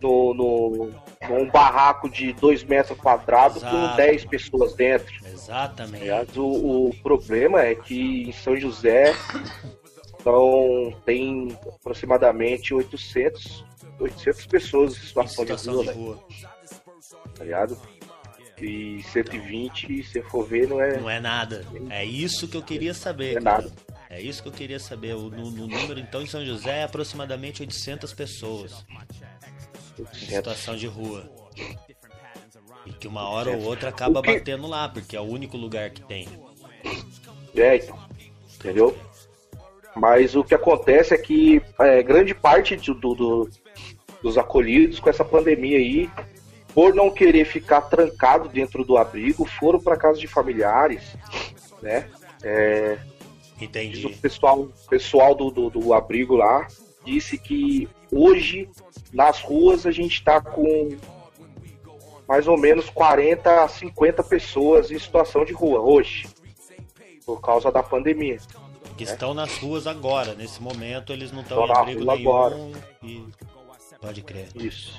no, 0.00 0.34
no, 0.34 0.90
num 1.28 1.50
barraco 1.50 2.08
de 2.08 2.32
2 2.32 2.64
metros 2.64 2.98
quadrados 2.98 3.62
com 3.62 3.68
Exato. 3.68 3.96
10 3.96 4.24
pessoas 4.26 4.74
dentro. 4.74 5.14
Exatamente. 5.26 6.02
Aliás, 6.02 6.36
o, 6.36 6.88
o 6.88 6.94
problema 7.02 7.62
é 7.62 7.74
que 7.74 8.28
em 8.28 8.32
São 8.32 8.56
José 8.56 9.14
então, 10.20 10.94
tem 11.06 11.56
aproximadamente 11.66 12.74
800, 12.74 13.64
800 13.98 14.46
pessoas 14.46 14.94
em 14.94 14.98
Em 14.98 15.06
situação, 15.06 15.44
situação 15.44 15.82
de 15.82 15.90
rua, 15.90 16.18
tá 17.34 17.44
ligado? 17.44 17.80
E 18.60 19.02
120, 19.04 20.02
se 20.02 20.20
for 20.22 20.44
ver, 20.44 20.68
não 20.68 20.82
é. 20.82 20.98
Não 20.98 21.08
é 21.08 21.20
nada. 21.20 21.64
É 21.90 22.04
isso 22.04 22.48
que 22.48 22.56
eu 22.56 22.62
queria 22.62 22.92
saber. 22.92 23.36
É 23.36 23.40
cara. 23.40 23.62
nada. 23.62 23.72
É 24.10 24.20
isso 24.20 24.42
que 24.42 24.48
eu 24.48 24.52
queria 24.52 24.80
saber. 24.80 25.14
O, 25.14 25.30
no, 25.30 25.50
no 25.50 25.66
número, 25.68 26.00
então, 26.00 26.20
em 26.20 26.26
São 26.26 26.44
José 26.44 26.80
é 26.80 26.82
aproximadamente 26.82 27.62
800 27.62 28.12
pessoas 28.12 28.84
em 28.90 28.98
800. 28.98 29.37
Situação 30.12 30.76
de 30.76 30.86
rua. 30.86 31.28
E 32.86 32.92
que 32.92 33.06
uma 33.08 33.28
hora 33.28 33.50
ou 33.50 33.62
outra 33.62 33.88
acaba 33.90 34.22
batendo 34.22 34.66
lá, 34.66 34.88
porque 34.88 35.16
é 35.16 35.20
o 35.20 35.24
único 35.24 35.56
lugar 35.56 35.90
que 35.90 36.02
tem. 36.02 36.26
É, 37.54 37.76
então, 37.76 37.98
entendeu? 38.54 38.96
Mas 39.96 40.34
o 40.36 40.44
que 40.44 40.54
acontece 40.54 41.12
é 41.14 41.18
que 41.18 41.60
é, 41.80 42.02
grande 42.02 42.34
parte 42.34 42.76
do, 42.76 42.94
do- 43.14 43.50
dos 44.22 44.38
acolhidos 44.38 45.00
com 45.00 45.10
essa 45.10 45.24
pandemia 45.24 45.78
aí, 45.78 46.10
por 46.74 46.94
não 46.94 47.10
querer 47.10 47.44
ficar 47.44 47.80
trancado 47.82 48.48
dentro 48.48 48.84
do 48.84 48.96
abrigo, 48.96 49.44
foram 49.44 49.80
para 49.80 49.96
casa 49.96 50.18
de 50.18 50.26
familiares, 50.26 51.16
né? 51.82 52.08
É, 52.42 52.98
Entendi. 53.60 54.06
o 54.06 54.16
pessoal, 54.18 54.68
pessoal 54.88 55.34
do, 55.34 55.50
do, 55.50 55.70
do 55.70 55.92
abrigo 55.92 56.36
lá 56.36 56.66
disse 57.08 57.38
que 57.38 57.88
hoje 58.12 58.68
nas 59.12 59.40
ruas 59.40 59.86
a 59.86 59.90
gente 59.90 60.14
está 60.14 60.40
com 60.40 60.90
mais 62.28 62.46
ou 62.46 62.58
menos 62.58 62.90
40 62.90 63.64
a 63.64 63.68
50 63.68 64.22
pessoas 64.22 64.90
em 64.90 64.98
situação 64.98 65.46
de 65.46 65.54
rua 65.54 65.80
hoje, 65.80 66.28
por 67.24 67.40
causa 67.40 67.72
da 67.72 67.82
pandemia. 67.82 68.36
Que 68.98 69.04
estão 69.04 69.32
nas 69.32 69.56
ruas 69.58 69.86
agora. 69.86 70.34
Nesse 70.34 70.60
momento 70.60 71.12
eles 71.12 71.32
não 71.32 71.40
estão 71.40 71.64
em 71.64 71.68
na 71.68 71.78
abrigo 71.78 72.04
rua 72.04 72.16
nenhum. 72.16 72.28
agora. 72.28 72.56
E... 73.02 73.24
Pode 74.00 74.22
crer. 74.22 74.48
Isso. 74.54 74.94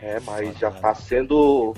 É, 0.00 0.20
mas 0.20 0.56
já 0.58 0.68
está 0.68 0.94
sendo, 0.94 1.74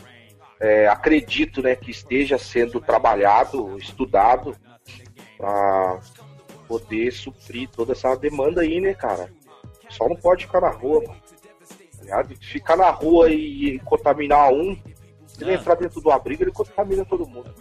é, 0.61 0.87
acredito, 0.89 1.63
né, 1.63 1.75
que 1.75 1.91
esteja 1.91 2.37
sendo 2.37 2.81
trabalhado, 2.81 3.79
estudado 3.79 4.55
para 5.39 6.01
poder 6.69 7.11
suprir 7.11 7.69
toda 7.71 7.93
essa 7.93 8.15
demanda 8.15 8.61
aí, 8.61 8.81
né, 8.81 8.93
cara? 8.95 9.33
Só 9.89 10.07
não 10.09 10.17
pode 10.17 10.45
ficar 10.47 10.61
na 10.61 10.71
rua, 10.71 11.03
mano. 11.07 11.21
Tá 11.97 12.03
ligado? 12.03 12.37
Ficar 12.37 12.77
na 12.77 12.91
rua 12.91 13.31
e 13.31 13.79
contaminar 13.81 14.53
um, 14.53 14.77
se 15.27 15.43
ele 15.43 15.53
Ah. 15.53 15.55
entrar 15.55 15.75
dentro 15.77 16.01
do 16.01 16.11
abrigo, 16.11 16.45
ele 16.45 16.53
contamina 16.53 17.05
todo 17.05 17.27
mundo. 17.27 17.53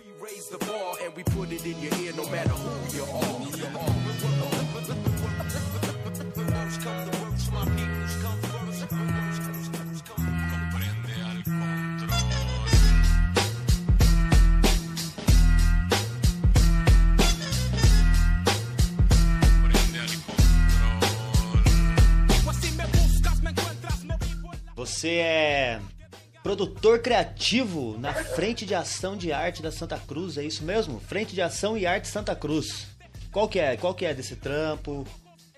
Você 24.88 25.16
é 25.18 25.80
produtor 26.42 27.00
criativo 27.00 27.98
na 28.00 28.14
Frente 28.14 28.66
de 28.66 28.74
Ação 28.74 29.18
de 29.18 29.34
Arte 29.34 29.62
da 29.62 29.70
Santa 29.70 30.00
Cruz, 30.00 30.38
é 30.38 30.44
isso 30.46 30.64
mesmo? 30.64 30.98
Frente 31.02 31.36
de 31.36 31.42
Ação 31.42 31.78
e 31.78 31.86
Arte 31.86 32.08
Santa 32.08 32.34
Cruz. 32.34 32.88
Qual 33.30 33.50
que 33.50 33.60
é? 33.60 33.76
Qual 33.76 33.94
que 33.94 34.06
é 34.06 34.14
desse 34.14 34.38
trampo? 34.38 35.06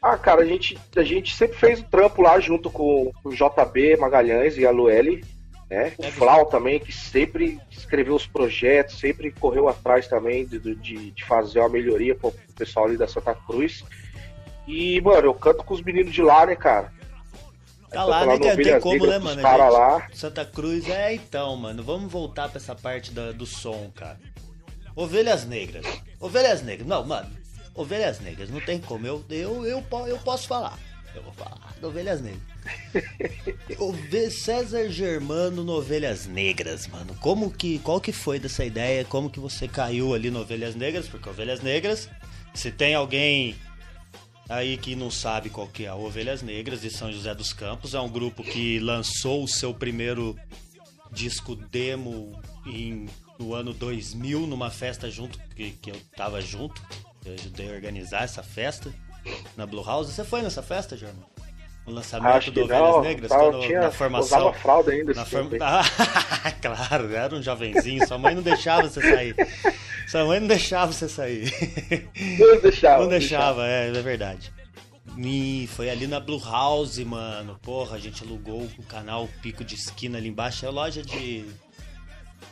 Ah, 0.01 0.17
cara, 0.17 0.41
a 0.41 0.45
gente, 0.45 0.79
a 0.97 1.03
gente 1.03 1.35
sempre 1.35 1.55
fez 1.59 1.79
o 1.79 1.83
trampo 1.83 2.23
lá 2.23 2.39
junto 2.39 2.71
com 2.71 3.11
o 3.23 3.29
JB 3.29 3.97
Magalhães 3.97 4.57
e 4.57 4.65
a 4.65 4.71
Lueli, 4.71 5.23
né? 5.69 5.93
O 5.99 6.05
É, 6.05 6.11
Flau 6.11 6.47
também, 6.47 6.79
que 6.79 6.91
sempre 6.91 7.59
escreveu 7.69 8.15
os 8.15 8.25
projetos, 8.25 8.97
sempre 8.97 9.31
correu 9.31 9.69
atrás 9.69 10.07
também 10.07 10.43
de, 10.43 10.57
de, 10.75 11.11
de 11.11 11.23
fazer 11.23 11.59
uma 11.59 11.69
melhoria 11.69 12.15
pro 12.15 12.33
pessoal 12.57 12.87
ali 12.87 12.97
da 12.97 13.07
Santa 13.07 13.35
Cruz. 13.35 13.83
E, 14.67 14.99
mano, 15.01 15.27
eu 15.27 15.33
canto 15.35 15.63
com 15.63 15.75
os 15.75 15.83
meninos 15.83 16.11
de 16.11 16.23
lá, 16.23 16.47
né, 16.47 16.55
cara? 16.55 16.97
Tá 17.91 18.03
lá, 18.03 18.25
né? 18.25 18.33
no 18.35 18.39
Tem, 18.39 18.55
tem 18.57 18.79
como, 18.79 19.05
né, 19.07 19.17
mano? 19.19 19.41
gente? 19.41 19.57
lá. 19.71 20.07
Santa 20.13 20.45
Cruz, 20.45 20.87
é 20.89 21.13
então, 21.13 21.55
mano. 21.55 21.83
Vamos 21.83 22.11
voltar 22.11 22.49
pra 22.49 22.57
essa 22.59 22.75
parte 22.75 23.11
da- 23.11 23.31
do 23.31 23.45
som, 23.45 23.91
cara. 23.95 24.19
Ovelhas 24.95 25.45
Negras. 25.45 25.85
Ovelhas 26.19 26.61
Negras. 26.61 26.87
Não, 26.87 27.03
mano. 27.05 27.29
Ovelhas 27.73 28.19
Negras, 28.19 28.49
não 28.49 28.59
tem 28.59 28.79
como. 28.79 29.07
Eu, 29.07 29.23
eu, 29.29 29.65
eu, 29.65 29.83
eu 30.07 30.17
posso 30.19 30.47
falar. 30.47 30.77
Eu 31.15 31.23
vou 31.23 31.33
falar 31.33 31.73
de 31.79 31.85
Ovelhas 31.85 32.21
Negras. 32.21 32.41
Ove- 33.79 34.29
César 34.29 34.89
Germano 34.89 35.63
no 35.63 35.73
Ovelhas 35.73 36.25
Negras, 36.27 36.87
mano. 36.87 37.15
Como 37.19 37.49
que, 37.51 37.79
qual 37.79 37.99
que 38.01 38.11
foi 38.11 38.39
dessa 38.39 38.63
ideia? 38.65 39.05
Como 39.05 39.29
que 39.29 39.39
você 39.39 39.67
caiu 39.67 40.13
ali 40.13 40.29
no 40.29 40.41
Ovelhas 40.41 40.75
Negras? 40.75 41.07
Porque 41.07 41.29
Ovelhas 41.29 41.61
Negras, 41.61 42.09
se 42.53 42.71
tem 42.71 42.93
alguém 42.95 43.55
aí 44.49 44.75
que 44.77 44.95
não 44.95 45.09
sabe 45.11 45.49
qual 45.49 45.67
que 45.67 45.85
é 45.85 45.87
a 45.87 45.95
Ovelhas 45.95 46.41
Negras 46.41 46.81
de 46.81 46.89
São 46.89 47.11
José 47.11 47.33
dos 47.35 47.53
Campos, 47.53 47.93
é 47.93 47.99
um 47.99 48.09
grupo 48.09 48.43
que 48.43 48.79
lançou 48.79 49.43
o 49.43 49.47
seu 49.47 49.73
primeiro 49.73 50.35
disco 51.11 51.55
demo 51.55 52.39
em, 52.65 53.07
no 53.39 53.53
ano 53.53 53.73
2000 53.73 54.41
numa 54.47 54.69
festa 54.69 55.09
junto 55.09 55.39
que, 55.55 55.71
que 55.71 55.91
eu 55.91 55.95
tava 56.15 56.41
junto. 56.41 56.81
Eu 57.25 57.33
ajudei 57.33 57.69
a 57.69 57.73
organizar 57.73 58.23
essa 58.23 58.41
festa 58.43 58.91
na 59.55 59.65
Blue 59.65 59.83
House. 59.85 60.07
Você 60.09 60.23
foi 60.23 60.41
nessa 60.41 60.63
festa, 60.63 60.95
Germano? 60.97 61.25
O 61.85 61.91
lançamento 61.91 62.33
Acho 62.35 62.51
do 62.51 62.63
Ovelhas 62.63 62.81
não, 62.81 63.01
Negras? 63.01 63.31
quando- 63.31 63.61
tinha, 63.61 63.81
na 63.81 63.91
formação? 63.91 64.39
usava 64.39 64.53
fralda 64.53 64.91
ainda 64.91 65.13
Na 65.13 65.23
aí. 65.23 65.27
Ah, 66.41 66.51
claro, 66.61 67.13
era 67.13 67.35
um 67.35 67.41
jovenzinho. 67.41 68.07
Sua 68.07 68.17
mãe 68.17 68.35
não 68.35 68.41
deixava 68.43 68.87
você 68.87 69.01
sair. 69.01 69.35
Sua 70.09 70.25
mãe 70.25 70.39
não 70.39 70.47
deixava 70.47 70.91
você 70.91 71.07
sair. 71.07 71.53
Não 72.39 72.59
deixava. 72.61 73.03
Não 73.03 73.09
deixava, 73.09 73.67
é, 73.67 73.89
é 73.89 74.01
verdade. 74.01 74.51
E 75.15 75.69
foi 75.75 75.87
ali 75.87 76.07
na 76.07 76.19
Blue 76.19 76.41
House, 76.43 76.97
mano. 76.99 77.59
Porra, 77.61 77.97
a 77.97 77.99
gente 77.99 78.23
alugou 78.23 78.63
o 78.63 78.83
canal 78.83 79.29
Pico 79.41 79.63
de 79.63 79.75
Esquina 79.75 80.17
ali 80.17 80.29
embaixo. 80.29 80.65
É 80.65 80.69
loja 80.69 81.03
de. 81.03 81.45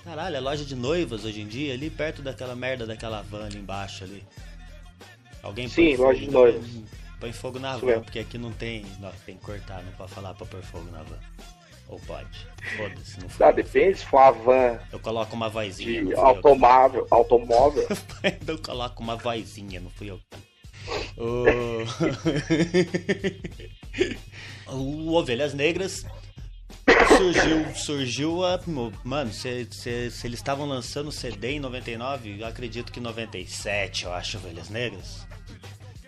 Caralho, 0.03 0.35
é 0.35 0.39
loja 0.39 0.63
de 0.63 0.75
noivas 0.75 1.25
hoje 1.25 1.41
em 1.41 1.47
dia, 1.47 1.73
ali 1.73 1.89
perto 1.89 2.21
daquela 2.21 2.55
merda 2.55 2.85
daquela 2.85 3.23
van 3.23 3.45
ali 3.45 3.57
embaixo 3.57 4.03
ali. 4.03 4.23
Alguém 5.41 5.67
Sim, 5.67 5.95
põe 5.95 5.97
loja 5.97 6.19
de 6.19 6.29
noivas. 6.29 6.63
Põe 7.19 7.31
fogo 7.33 7.57
na 7.57 7.75
Isso 7.75 7.85
van, 7.85 8.01
porque 8.01 8.19
aqui 8.19 8.37
não 8.37 8.51
tem. 8.51 8.85
Não, 8.99 9.11
tem 9.25 9.35
que 9.35 9.43
cortar, 9.43 9.81
não 9.83 9.91
pode 9.93 10.11
falar 10.11 10.35
pra 10.35 10.45
pôr 10.45 10.61
fogo 10.61 10.89
na 10.91 11.01
van. 11.01 11.17
Ou 11.89 11.99
pode. 11.99 12.47
Foda-se, 12.75 13.19
não 13.19 13.27
Ah, 13.27 13.29
foi. 13.29 13.53
depende 13.53 13.97
se 13.99 14.05
for 14.05 14.17
uma 14.17 14.31
van 14.31 14.79
Eu 14.91 14.99
coloco 14.99 15.35
uma 15.35 15.49
vozinha. 15.49 16.03
de 16.03 16.13
fui 16.13 16.13
eu 16.13 16.25
automóvel. 17.11 17.87
eu 18.47 18.57
coloco 18.59 19.01
uma 19.01 19.15
vozinha, 19.15 19.79
não 19.79 19.89
fui 19.91 20.09
eu. 20.11 20.19
O, 21.17 21.45
o 24.73 25.13
Ovelhas 25.15 25.53
Negras 25.53 26.05
surgiu, 27.17 27.75
surgiu 27.75 28.45
a. 28.45 28.59
Mano, 29.03 29.31
se, 29.33 29.67
se, 29.71 30.11
se 30.11 30.27
eles 30.27 30.39
estavam 30.39 30.65
lançando 30.65 31.11
CD 31.11 31.51
em 31.53 31.59
99, 31.59 32.39
eu 32.41 32.47
acredito 32.47 32.91
que 32.91 32.99
97, 32.99 34.05
eu 34.05 34.13
acho, 34.13 34.37
Ovelhas 34.37 34.69
Negras. 34.69 35.26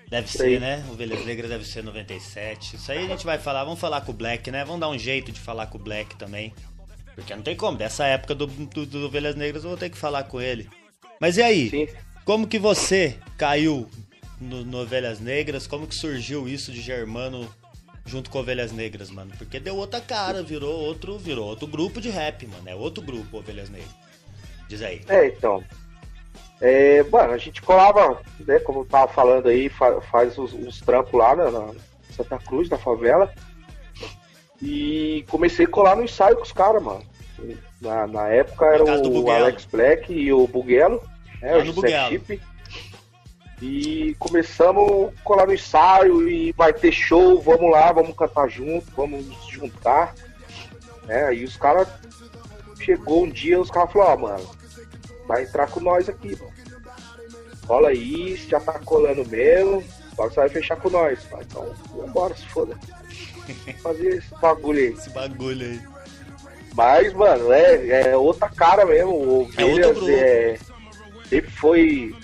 Deve 0.09 0.27
ser, 0.27 0.59
né? 0.59 0.83
Ovelhas 0.89 1.23
Negras 1.23 1.49
deve 1.49 1.65
ser 1.65 1.83
97. 1.83 2.75
Isso 2.75 2.91
aí 2.91 3.05
a 3.05 3.07
gente 3.07 3.25
vai 3.25 3.37
falar, 3.37 3.63
vamos 3.63 3.79
falar 3.79 4.01
com 4.01 4.11
o 4.11 4.15
Black, 4.15 4.49
né? 4.49 4.65
Vamos 4.65 4.81
dar 4.81 4.89
um 4.89 4.97
jeito 4.97 5.31
de 5.31 5.39
falar 5.39 5.67
com 5.67 5.77
o 5.77 5.81
Black 5.81 6.15
também. 6.15 6.51
Porque 7.13 7.35
não 7.35 7.43
tem 7.43 7.55
como, 7.55 7.77
dessa 7.77 8.05
época 8.05 8.33
do, 8.33 8.47
do, 8.47 8.85
do 8.85 9.05
Ovelhas 9.05 9.35
Negras 9.35 9.63
eu 9.63 9.69
vou 9.69 9.77
ter 9.77 9.89
que 9.89 9.97
falar 9.97 10.23
com 10.23 10.41
ele. 10.41 10.67
Mas 11.19 11.37
e 11.37 11.43
aí? 11.43 11.69
Sim. 11.69 11.87
Como 12.25 12.47
que 12.47 12.57
você 12.57 13.17
caiu 13.37 13.87
no, 14.39 14.63
no 14.63 14.79
Ovelhas 14.79 15.19
Negras? 15.19 15.67
Como 15.67 15.85
que 15.85 15.93
surgiu 15.93 16.47
isso 16.47 16.71
de 16.71 16.81
Germano 16.81 17.47
junto 18.05 18.31
com 18.31 18.39
Ovelhas 18.39 18.71
Negras, 18.71 19.11
mano? 19.11 19.31
Porque 19.37 19.59
deu 19.59 19.75
outra 19.75 20.01
cara, 20.01 20.41
virou 20.41 20.73
outro, 20.73 21.19
virou 21.19 21.47
outro 21.47 21.67
grupo 21.67 22.01
de 22.01 22.09
rap, 22.09 22.47
mano. 22.47 22.67
É 22.67 22.73
outro 22.73 23.03
grupo, 23.03 23.37
Ovelhas 23.37 23.69
Negras. 23.69 23.91
Diz 24.67 24.81
aí. 24.81 25.01
É, 25.07 25.27
então. 25.27 25.63
É, 26.61 27.03
mano, 27.03 27.33
a 27.33 27.37
gente 27.37 27.61
colava, 27.61 28.21
né, 28.41 28.59
como 28.59 28.81
eu 28.81 28.85
tava 28.85 29.11
falando 29.11 29.47
aí, 29.47 29.69
fa- 29.69 30.01
faz 30.01 30.37
os, 30.37 30.53
os 30.53 30.81
trampos 30.81 31.13
lá 31.13 31.35
na, 31.35 31.49
na 31.49 31.67
Santa 32.11 32.37
Cruz, 32.39 32.69
na 32.69 32.77
favela. 32.77 33.31
E 34.61 35.25
comecei 35.29 35.65
a 35.65 35.69
colar 35.69 35.95
no 35.95 36.03
ensaio 36.03 36.35
com 36.35 36.43
os 36.43 36.51
caras, 36.51 36.83
mano. 36.83 37.03
Na, 37.79 38.05
na 38.07 38.27
época 38.27 38.65
era 38.65 38.83
o. 39.07 39.13
Alex 39.43 39.65
Black 39.65 40.11
e 40.13 40.33
o 40.33 40.45
Buguelo, 40.47 41.01
né, 41.41 41.55
o 41.55 41.59
José. 41.65 41.87
Chip. 42.09 42.41
E 43.61 44.15
começamos 44.19 45.13
a 45.17 45.21
colar 45.23 45.45
no 45.47 45.53
ensaio 45.53 46.29
e 46.29 46.51
vai 46.53 46.73
ter 46.73 46.91
show, 46.91 47.41
vamos 47.41 47.71
lá, 47.71 47.91
vamos 47.91 48.15
cantar 48.15 48.49
junto, 48.49 48.85
vamos 48.95 49.25
nos 49.25 49.47
juntar. 49.49 50.13
Né? 51.05 51.23
Aí 51.25 51.43
os 51.45 51.55
caras 51.57 51.87
chegou 52.81 53.23
um 53.23 53.29
dia, 53.29 53.59
os 53.59 53.69
caras 53.71 53.91
falaram, 53.91 54.13
ó, 54.13 54.17
mano, 54.17 54.49
vai 55.29 55.43
entrar 55.43 55.67
com 55.69 55.79
nós 55.79 56.09
aqui, 56.09 56.35
mano. 56.35 56.51
Cola 57.67 57.89
aí, 57.89 58.35
já 58.35 58.59
tá 58.59 58.79
colando 58.79 59.23
mesmo, 59.29 59.83
agora 60.13 60.29
você 60.31 60.35
vai 60.39 60.49
fechar 60.49 60.75
com 60.77 60.89
nós. 60.89 61.23
Falei, 61.25 61.45
então, 61.47 61.71
vambora, 61.95 62.35
se 62.35 62.47
foda. 62.47 62.75
Fazer 63.83 64.07
esse 64.17 64.35
bagulho 64.41 64.79
aí. 64.79 64.87
Esse 64.93 65.09
bagulho 65.11 65.65
aí. 65.67 65.79
Mas, 66.73 67.13
mano, 67.13 67.51
é, 67.53 68.09
é 68.09 68.17
outra 68.17 68.49
cara 68.49 68.85
mesmo. 68.85 69.11
O 69.11 69.49
É 69.55 69.63
Ovelhas 69.63 69.97
grupo. 69.97 70.09
é, 70.11 70.57
sempre 71.29 71.51
foi 71.51 72.15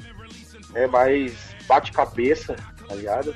é, 0.73 0.87
mais 0.87 1.33
bate-cabeça, 1.67 2.55
tá 2.87 2.95
ligado? 2.95 3.35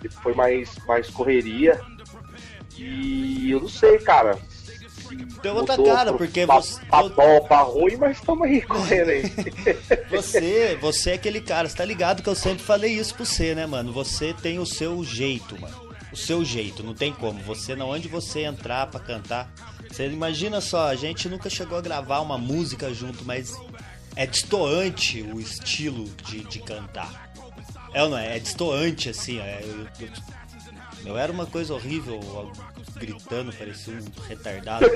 Sempre 0.00 0.16
foi 0.22 0.32
mais, 0.34 0.74
mais 0.86 1.10
correria. 1.10 1.78
E 2.78 3.50
eu 3.50 3.60
não 3.60 3.68
sei, 3.68 3.98
cara. 3.98 4.38
Deu 5.42 5.54
outra 5.56 5.76
mudou 5.76 5.94
cara, 5.94 6.10
pro- 6.12 6.18
porque 6.26 6.46
pra, 6.46 6.56
você- 6.56 6.80
Pra 6.86 7.02
bom, 7.08 7.40
pra 7.46 7.60
ruim, 7.62 7.96
mas 7.96 8.16
estamos 8.18 8.42
aí 8.46 8.62
correndo 8.62 9.10
aí. 9.10 9.22
Você, 10.10 10.78
você 10.80 11.10
é 11.10 11.14
aquele 11.14 11.40
cara, 11.40 11.68
você 11.68 11.76
tá 11.76 11.84
ligado 11.84 12.22
que 12.22 12.28
eu 12.28 12.34
sempre 12.34 12.62
falei 12.62 12.92
isso 12.92 13.14
pra 13.14 13.24
você, 13.24 13.54
né, 13.54 13.66
mano? 13.66 13.92
Você 13.92 14.32
tem 14.32 14.58
o 14.58 14.66
seu 14.66 15.02
jeito, 15.04 15.60
mano. 15.60 15.84
O 16.12 16.16
seu 16.16 16.44
jeito, 16.44 16.82
não 16.84 16.94
tem 16.94 17.12
como. 17.12 17.40
Você, 17.42 17.74
não 17.74 17.90
onde 17.90 18.06
você 18.08 18.44
entrar 18.44 18.86
pra 18.86 19.00
cantar. 19.00 19.52
Você 19.90 20.06
imagina 20.06 20.60
só, 20.60 20.86
a 20.88 20.94
gente 20.94 21.28
nunca 21.28 21.50
chegou 21.50 21.76
a 21.76 21.80
gravar 21.80 22.20
uma 22.20 22.38
música 22.38 22.92
junto, 22.94 23.24
mas 23.24 23.52
é 24.14 24.26
destoante 24.26 25.22
o 25.22 25.40
estilo 25.40 26.04
de, 26.24 26.44
de 26.44 26.60
cantar. 26.60 27.32
É 27.92 28.02
ou 28.02 28.08
não 28.10 28.18
é? 28.18 28.36
É 28.36 28.40
destoante, 28.40 29.08
assim. 29.08 29.38
é, 29.40 29.60
eu, 29.64 29.80
eu- 30.06 30.33
eu 31.04 31.16
era 31.18 31.30
uma 31.30 31.46
coisa 31.46 31.74
horrível, 31.74 32.20
gritando, 32.96 33.52
parecia 33.52 33.94
um 33.94 34.22
retardado. 34.26 34.86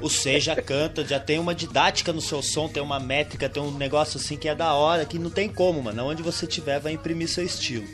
O 0.00 0.08
C 0.08 0.38
já 0.38 0.54
canta, 0.54 1.04
já 1.04 1.18
tem 1.18 1.38
uma 1.38 1.54
didática 1.54 2.12
no 2.12 2.20
seu 2.20 2.42
som, 2.42 2.68
tem 2.68 2.82
uma 2.82 3.00
métrica, 3.00 3.48
tem 3.48 3.62
um 3.62 3.70
negócio 3.70 4.18
assim 4.18 4.36
que 4.36 4.48
é 4.48 4.54
da 4.54 4.74
hora, 4.74 5.04
que 5.04 5.18
não 5.18 5.30
tem 5.30 5.48
como, 5.48 5.82
mano. 5.82 6.04
Onde 6.04 6.22
você 6.22 6.46
tiver 6.46 6.78
vai 6.78 6.92
imprimir 6.92 7.28
seu 7.28 7.44
estilo, 7.44 7.86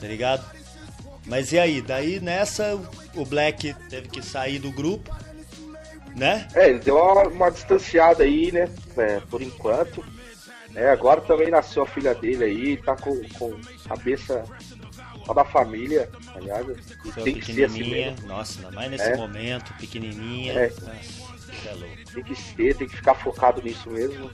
tá 0.00 0.06
ligado? 0.06 0.44
Mas 1.26 1.52
e 1.52 1.58
aí? 1.58 1.80
Daí 1.80 2.20
nessa, 2.20 2.78
o 3.14 3.24
Black 3.24 3.74
teve 3.88 4.08
que 4.08 4.22
sair 4.22 4.58
do 4.58 4.72
grupo, 4.72 5.14
né? 6.16 6.48
É, 6.54 6.70
ele 6.70 6.80
deu 6.80 6.96
uma, 6.96 7.28
uma 7.28 7.50
distanciada 7.50 8.24
aí, 8.24 8.50
né? 8.50 8.68
é, 8.98 9.20
por 9.30 9.40
enquanto. 9.40 10.04
É, 10.74 10.90
agora 10.90 11.20
também 11.20 11.50
nasceu 11.50 11.82
a 11.82 11.86
filha 11.86 12.14
dele 12.14 12.44
aí, 12.44 12.76
tá 12.76 12.94
com, 12.94 13.20
com 13.38 13.58
cabeça 13.88 14.44
da 15.34 15.44
família, 15.44 16.08
tá 16.32 16.40
ligado? 16.40 16.76
Tem 17.24 17.34
que 17.34 17.52
ser 17.52 17.64
assim 17.64 17.84
mesmo. 17.90 18.26
nossa, 18.26 18.58
ainda 18.58 18.70
mais 18.72 18.90
nesse 18.90 19.04
É. 19.10 19.16
momento, 19.16 19.72
pequenininha. 19.78 20.52
É. 20.52 20.68
Nossa, 20.68 21.68
é 21.68 21.72
louco. 21.74 21.96
Tem 22.14 22.24
que 22.24 22.34
ser, 22.36 22.76
tem 22.76 22.88
que 22.88 22.96
ficar 22.96 23.14
focado 23.14 23.62
nisso 23.62 23.90
mesmo. 23.90 24.30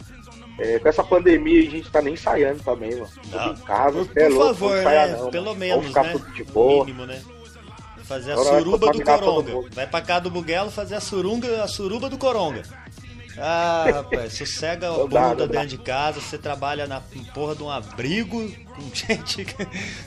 É, 0.58 0.78
com 0.78 0.88
essa 0.88 1.02
pandemia 1.02 1.66
a 1.66 1.70
gente 1.70 1.90
tá 1.90 2.00
nem 2.00 2.14
ensaiando 2.14 2.62
também, 2.62 2.92
mano. 2.94 3.08
Tudo 3.22 3.36
Não. 3.36 3.52
em 3.52 3.56
casa, 3.56 4.04
Por, 4.04 4.18
é 4.18 4.28
por 4.28 4.34
louco, 4.34 4.54
favor, 4.54 4.70
não 4.70 4.78
ensaiar 4.80 5.08
né? 5.08 5.16
não, 5.16 5.30
Pelo 5.30 5.44
mano. 5.46 5.58
menos, 5.58 5.74
Vamos 5.76 5.88
ficar 5.88 6.02
né? 6.04 6.12
tudo 6.12 6.32
de 6.32 6.44
boa. 6.44 6.84
Mínimo, 6.84 7.06
né? 7.06 7.22
Fazer 8.04 8.32
a 8.32 8.34
Agora 8.34 8.58
suruba 8.58 8.92
do 8.92 9.02
Coronga. 9.02 9.68
Vai 9.72 9.86
pra 9.86 10.02
cá 10.02 10.18
do 10.20 10.30
Buguelo 10.30 10.70
fazer 10.70 10.94
a 10.94 11.00
surunga, 11.00 11.64
a 11.64 11.66
suruba 11.66 12.08
do 12.10 12.18
Coronga. 12.18 12.62
Ah, 13.38 13.86
rapaz, 13.92 14.32
sossega 14.34 14.88
a 14.88 15.06
bunda 15.06 15.46
dentro 15.48 15.68
de 15.68 15.78
casa, 15.78 16.20
você 16.20 16.38
trabalha 16.38 16.86
na 16.86 17.00
porra 17.34 17.54
de 17.56 17.62
um 17.62 17.70
abrigo 17.70 18.48
com 18.74 18.82
gente 18.94 19.44
que 19.44 19.54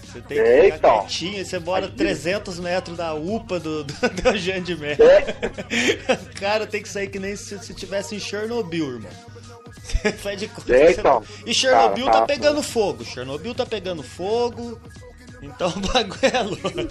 você 0.04 0.22
tem 0.22 0.38
que 0.38 0.40
É, 0.44 0.64
ficar 0.64 0.78
então. 0.78 1.00
quietinho, 1.02 1.42
e 1.42 1.46
você 1.46 1.60
mora 1.60 1.86
Imagina. 1.88 1.98
300 1.98 2.60
metros 2.60 2.98
da 2.98 3.14
UPA 3.14 3.60
do, 3.60 3.84
do, 3.84 3.94
do 4.22 4.28
Eugênio 4.30 4.64
de 4.64 4.76
Mello. 4.76 5.04
É. 5.04 6.14
O 6.14 6.40
cara 6.40 6.66
tem 6.68 6.82
que 6.82 6.90
sair 6.90 7.08
que 7.08 7.20
nem 7.20 7.36
se, 7.36 7.58
se 7.60 7.74
tivesse 7.74 8.16
em 8.16 8.20
Chernobyl, 8.20 8.94
irmão. 8.96 9.12
Você 9.84 10.12
faz 10.12 10.40
de 10.40 10.48
conta. 10.48 10.76
É, 10.76 10.88
que 10.88 10.94
você- 10.96 11.00
então. 11.00 11.24
E 11.46 11.54
Chernobyl 11.54 12.06
Cara, 12.06 12.16
tá 12.18 12.22
tá, 12.22 12.26
pegando 12.28 12.62
fogo. 12.64 13.06
Chernobyl 13.06 13.56
tá 13.56 13.66
pegando 13.66 14.04
fogo. 14.04 14.80
Então 15.42 15.70
o 15.70 15.80
bagulho 15.80 16.20
é 16.24 16.42
louco. 16.42 16.88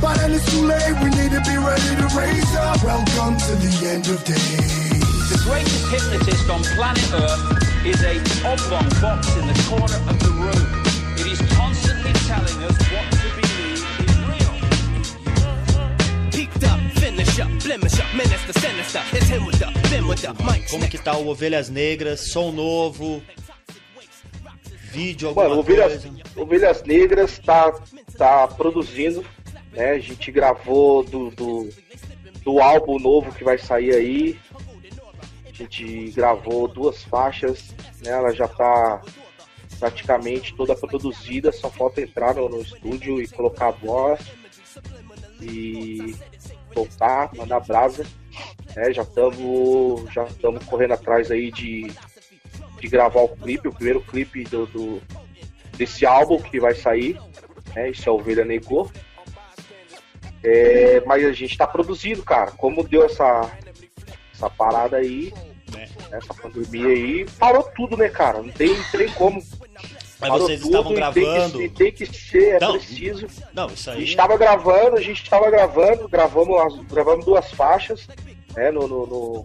But 0.00 0.18
then 0.18 0.32
it's 0.34 0.44
too 0.50 0.62
late, 0.66 0.92
we 1.02 1.10
need 1.10 1.32
to 1.32 1.40
be 1.40 1.56
ready 1.56 1.96
to 1.96 2.06
raise 2.16 2.54
up. 2.56 2.82
Welcome 2.84 3.36
to 3.38 3.52
the 3.56 3.88
end 3.88 4.08
of 4.08 4.22
days. 4.24 5.30
The 5.30 5.40
greatest 5.44 5.86
hypnotist 5.88 6.48
on 6.50 6.62
planet 6.76 7.12
Earth 7.12 7.42
is 7.84 8.02
a 8.02 8.20
oblong 8.46 8.88
box 9.00 9.34
in 9.36 9.46
the 9.46 9.56
corner 9.68 10.00
of 10.10 10.18
the 10.20 10.30
room. 10.36 10.66
It 11.18 11.26
is 11.26 11.40
constantly 11.56 12.12
telling 12.28 12.62
us 12.64 12.76
what 12.92 13.06
to 13.10 13.28
believe 13.40 13.82
is 14.04 14.14
real. 14.30 14.54
Peaked 16.30 16.64
up, 16.64 16.80
finish 17.00 17.40
up, 17.40 17.50
blemish 17.62 17.98
up, 17.98 18.06
the 18.46 18.52
sinister. 18.60 19.02
It's 19.12 19.28
him 19.28 19.46
with 19.46 19.58
the, 19.58 19.66
them 19.88 20.06
with 20.08 20.22
the 20.22 20.32
mic. 20.44 20.68
Como 20.70 20.86
que 20.88 20.98
tá 20.98 21.16
o 21.16 21.28
Ovelhas 21.28 21.68
Negras, 21.68 22.20
som 22.32 22.52
novo, 22.52 23.22
vídeo, 24.92 25.28
alguma 25.28 25.48
Mano, 25.48 25.60
Ovelhas, 25.60 26.04
coisa. 26.04 26.10
Ovelhas 26.36 26.82
Negras 26.84 27.38
tá, 27.38 27.72
tá 28.16 28.46
produzindo, 28.48 29.24
né? 29.76 29.90
A 29.92 29.98
gente 29.98 30.32
gravou 30.32 31.04
do, 31.04 31.30
do, 31.30 31.68
do 32.42 32.58
álbum 32.60 32.98
novo 32.98 33.30
que 33.32 33.44
vai 33.44 33.58
sair 33.58 33.94
aí. 33.94 34.38
A 35.48 35.52
gente 35.52 36.10
gravou 36.10 36.66
duas 36.66 37.02
faixas, 37.04 37.74
né? 38.04 38.10
Ela 38.10 38.32
já 38.34 38.48
tá 38.48 39.00
praticamente 39.78 40.54
toda 40.54 40.74
produzida, 40.74 41.52
só 41.52 41.70
falta 41.70 42.00
entrar 42.00 42.34
no, 42.34 42.48
no 42.48 42.60
estúdio 42.62 43.20
e 43.20 43.28
colocar 43.28 43.68
a 43.68 43.70
voz 43.70 44.20
e 45.40 46.14
voltar, 46.74 47.30
mandar 47.34 47.60
brasa. 47.60 48.06
né? 48.74 48.92
já 48.92 49.02
estamos 49.02 50.12
já 50.12 50.24
estamos 50.24 50.64
correndo 50.64 50.92
atrás 50.92 51.30
aí 51.30 51.50
de 51.50 51.90
de 52.80 52.88
gravar 52.88 53.22
o 53.22 53.28
clipe, 53.28 53.68
o 53.68 53.72
primeiro 53.72 54.02
clipe 54.02 54.44
do, 54.44 54.66
do- 54.66 55.02
desse 55.78 56.04
álbum 56.04 56.38
que 56.38 56.60
vai 56.60 56.74
sair, 56.74 57.18
né? 57.74 57.90
Isso 57.90 58.06
é 58.08 58.12
Ovelha 58.12 58.44
Negou. 58.44 58.90
É, 60.48 61.02
mas 61.04 61.24
a 61.24 61.32
gente 61.32 61.56
tá 61.58 61.66
produzindo, 61.66 62.22
cara. 62.22 62.52
Como 62.52 62.86
deu 62.86 63.04
essa, 63.04 63.50
essa 64.32 64.48
parada 64.48 64.96
aí, 64.98 65.32
né? 65.72 65.88
essa 66.12 66.32
pandemia 66.34 66.86
aí, 66.86 67.26
parou 67.38 67.64
tudo, 67.74 67.96
né, 67.96 68.08
cara? 68.08 68.40
Não 68.42 68.50
tem, 68.52 68.68
não 68.76 68.90
tem 68.92 69.08
como. 69.10 69.42
Mas 70.18 70.30
Parou 70.30 70.46
vocês 70.46 70.60
tudo 70.60 70.70
estavam 70.78 70.92
e 70.92 70.94
tem 70.94 71.12
que- 71.12 71.20
gravando. 71.20 71.68
Tem 71.70 71.92
que, 71.92 72.06
ser, 72.06 72.54
é 72.54 72.60
Não, 72.60 72.72
preciso. 72.78 73.26
Não, 73.52 73.66
isso 73.66 73.90
A 73.90 73.94
aí. 73.94 74.00
gente 74.06 74.16
tava 74.16 74.36
gravando, 74.38 74.96
a 74.96 75.00
gente 75.02 75.28
tava 75.28 75.50
gravando, 75.50 76.08
gravamos, 76.08 76.58
as- 76.60 76.86
gravamos 76.86 77.24
duas 77.26 77.50
faixas, 77.50 78.06
né, 78.54 78.70
no, 78.70 78.86
no, 78.88 79.06
no, 79.06 79.44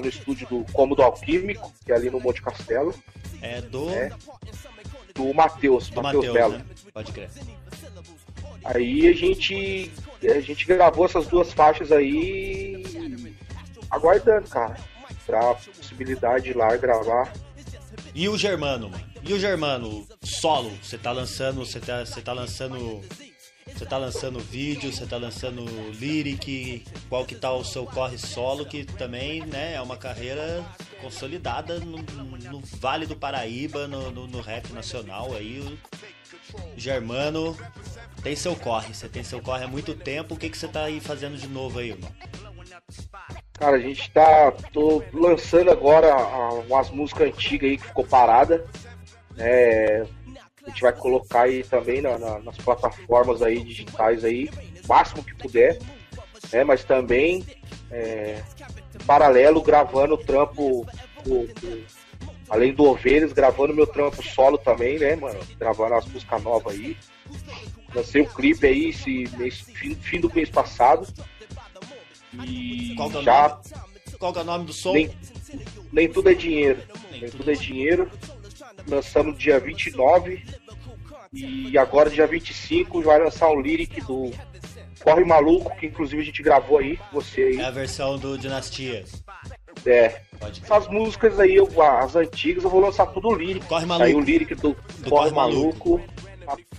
no 0.00 0.08
estúdio 0.08 0.48
do 0.48 0.72
Cômodo 0.72 1.02
Alquímico, 1.02 1.70
que 1.84 1.92
é 1.92 1.94
ali 1.94 2.08
no 2.10 2.18
Monte 2.18 2.40
Castelo, 2.42 2.92
É 3.42 3.60
do. 3.60 3.88
É, 3.90 4.10
do 5.14 5.34
Matheus, 5.34 5.90
do 5.90 6.02
Matheus 6.02 6.24
Matheus, 6.26 6.32
Belo. 6.34 6.52
né? 6.54 6.64
Pode 6.94 7.12
crer. 7.12 7.28
Aí 8.64 9.06
a 9.08 9.12
gente, 9.12 9.90
a 10.28 10.40
gente 10.40 10.64
gravou 10.66 11.06
essas 11.06 11.26
duas 11.26 11.52
faixas 11.52 11.90
aí, 11.92 12.82
aguardando, 13.90 14.48
cara, 14.48 14.76
pra 15.26 15.54
possibilidade 15.54 16.44
de 16.44 16.50
ir 16.50 16.56
lá 16.56 16.76
gravar. 16.76 17.32
E 18.14 18.28
o 18.28 18.36
Germano, 18.36 18.88
mano? 18.90 19.04
E 19.22 19.32
o 19.32 19.38
Germano, 19.38 20.06
solo? 20.22 20.70
Você 20.82 20.96
tá 20.98 21.12
lançando. 21.12 21.64
Você 21.64 21.78
tá, 21.78 22.04
você 22.04 22.20
tá 22.20 22.32
lançando. 22.32 23.00
Você 23.66 23.86
tá 23.86 23.96
lançando 23.98 24.40
vídeo, 24.40 24.92
você 24.92 25.06
tá 25.06 25.16
lançando 25.16 25.64
lyric, 25.92 26.84
qual 27.08 27.24
que 27.24 27.36
tá 27.36 27.52
o 27.52 27.64
seu 27.64 27.86
corre 27.86 28.18
solo, 28.18 28.66
que 28.66 28.84
também, 28.84 29.46
né, 29.46 29.74
é 29.74 29.80
uma 29.80 29.96
carreira 29.96 30.64
consolidada 31.00 31.78
no, 31.78 31.98
no 31.98 32.60
Vale 32.80 33.06
do 33.06 33.14
Paraíba, 33.14 33.86
no, 33.86 34.10
no- 34.10 34.26
no 34.26 34.40
rap 34.40 34.70
nacional 34.72 35.34
aí. 35.36 35.60
O 36.76 36.80
Germano 36.80 37.56
tem 38.22 38.36
seu 38.36 38.54
corre, 38.56 38.94
você 38.94 39.08
tem 39.08 39.22
seu 39.24 39.40
corre 39.40 39.64
há 39.64 39.68
muito 39.68 39.94
tempo, 39.94 40.34
o 40.34 40.36
que, 40.36 40.50
que 40.50 40.56
você 40.58 40.68
tá 40.68 40.84
aí 40.84 41.00
fazendo 41.00 41.36
de 41.36 41.48
novo 41.48 41.78
aí, 41.78 41.90
irmão? 41.90 42.10
Cara, 43.54 43.76
a 43.76 43.80
gente 43.80 44.10
tá 44.10 44.52
tô 44.72 45.02
lançando 45.12 45.70
agora 45.70 46.12
ah, 46.14 46.54
umas 46.66 46.90
músicas 46.90 47.28
antigas 47.28 47.70
aí 47.70 47.76
que 47.78 47.86
ficou 47.86 48.06
parada. 48.06 48.64
É, 49.38 50.04
a 50.64 50.70
gente 50.70 50.82
vai 50.82 50.92
colocar 50.92 51.42
aí 51.42 51.62
também 51.64 52.00
na- 52.02 52.18
na- 52.18 52.38
nas 52.40 52.56
plataformas 52.58 53.42
aí 53.42 53.62
digitais 53.62 54.24
aí, 54.24 54.50
máximo 54.88 55.22
que 55.22 55.34
puder. 55.34 55.78
Né, 56.52 56.64
mas 56.64 56.82
também 56.84 57.44
é, 57.90 58.42
paralelo 59.06 59.62
gravando 59.62 60.14
o 60.14 60.18
trampo 60.18 60.86
do- 61.24 61.46
do- 61.60 61.84
além 62.48 62.72
do 62.72 62.84
Ovelhas, 62.84 63.32
gravando 63.32 63.74
meu 63.74 63.86
trampo 63.86 64.22
solo 64.22 64.56
também, 64.58 64.98
né, 64.98 65.14
mano? 65.16 65.38
Gravando 65.58 65.94
as 65.94 66.06
músicas 66.06 66.42
novas 66.42 66.74
aí. 66.74 66.96
Lancei 67.94 68.22
o 68.22 68.26
clipe 68.26 68.66
aí 68.66 68.88
esse 68.90 69.26
fim, 69.74 69.94
fim 69.94 70.20
do 70.20 70.32
mês 70.32 70.48
passado. 70.50 71.06
E 72.46 72.94
Qual 72.96 73.10
é 73.10 73.16
o 73.18 73.22
já 73.22 73.48
nome? 73.48 73.60
Qual 74.18 74.32
que 74.32 74.38
é 74.38 74.42
o 74.42 74.44
nome 74.44 74.64
do 74.66 74.72
som? 74.72 74.92
nem, 74.92 75.10
nem 75.92 76.08
tudo 76.08 76.30
é 76.30 76.34
dinheiro. 76.34 76.80
Nem, 77.10 77.28
tudo 77.30 77.50
é 77.50 77.54
dinheiro. 77.54 78.10
Lançamos 78.86 79.36
dia 79.38 79.58
29. 79.58 80.42
E 81.32 81.76
agora, 81.78 82.10
dia 82.10 82.26
25, 82.26 83.02
vai 83.02 83.18
lançar 83.22 83.48
o 83.48 83.60
lyric 83.60 84.00
do 84.02 84.30
Corre 85.02 85.24
Maluco, 85.24 85.74
que 85.76 85.86
inclusive 85.86 86.20
a 86.22 86.24
gente 86.24 86.42
gravou 86.42 86.78
aí, 86.78 86.98
você 87.12 87.42
aí. 87.42 87.56
É 87.60 87.64
a 87.64 87.70
versão 87.70 88.18
do 88.18 88.36
Dinastia. 88.36 89.04
É. 89.86 90.22
Essas 90.62 90.88
músicas 90.88 91.38
aí, 91.38 91.54
eu- 91.54 91.70
as 91.82 92.16
antigas, 92.16 92.64
eu 92.64 92.70
vou 92.70 92.80
lançar 92.80 93.06
tudo 93.06 93.32
lyric. 93.34 93.64
Corre 93.66 93.86
Saiu 93.86 93.96
o 93.96 93.98
Maluco. 93.98 94.20
lyric 94.20 94.54
do, 94.56 94.68
Do 94.70 94.76
Corre 94.76 95.08
Corre 95.08 95.30
Maluco. 95.30 96.00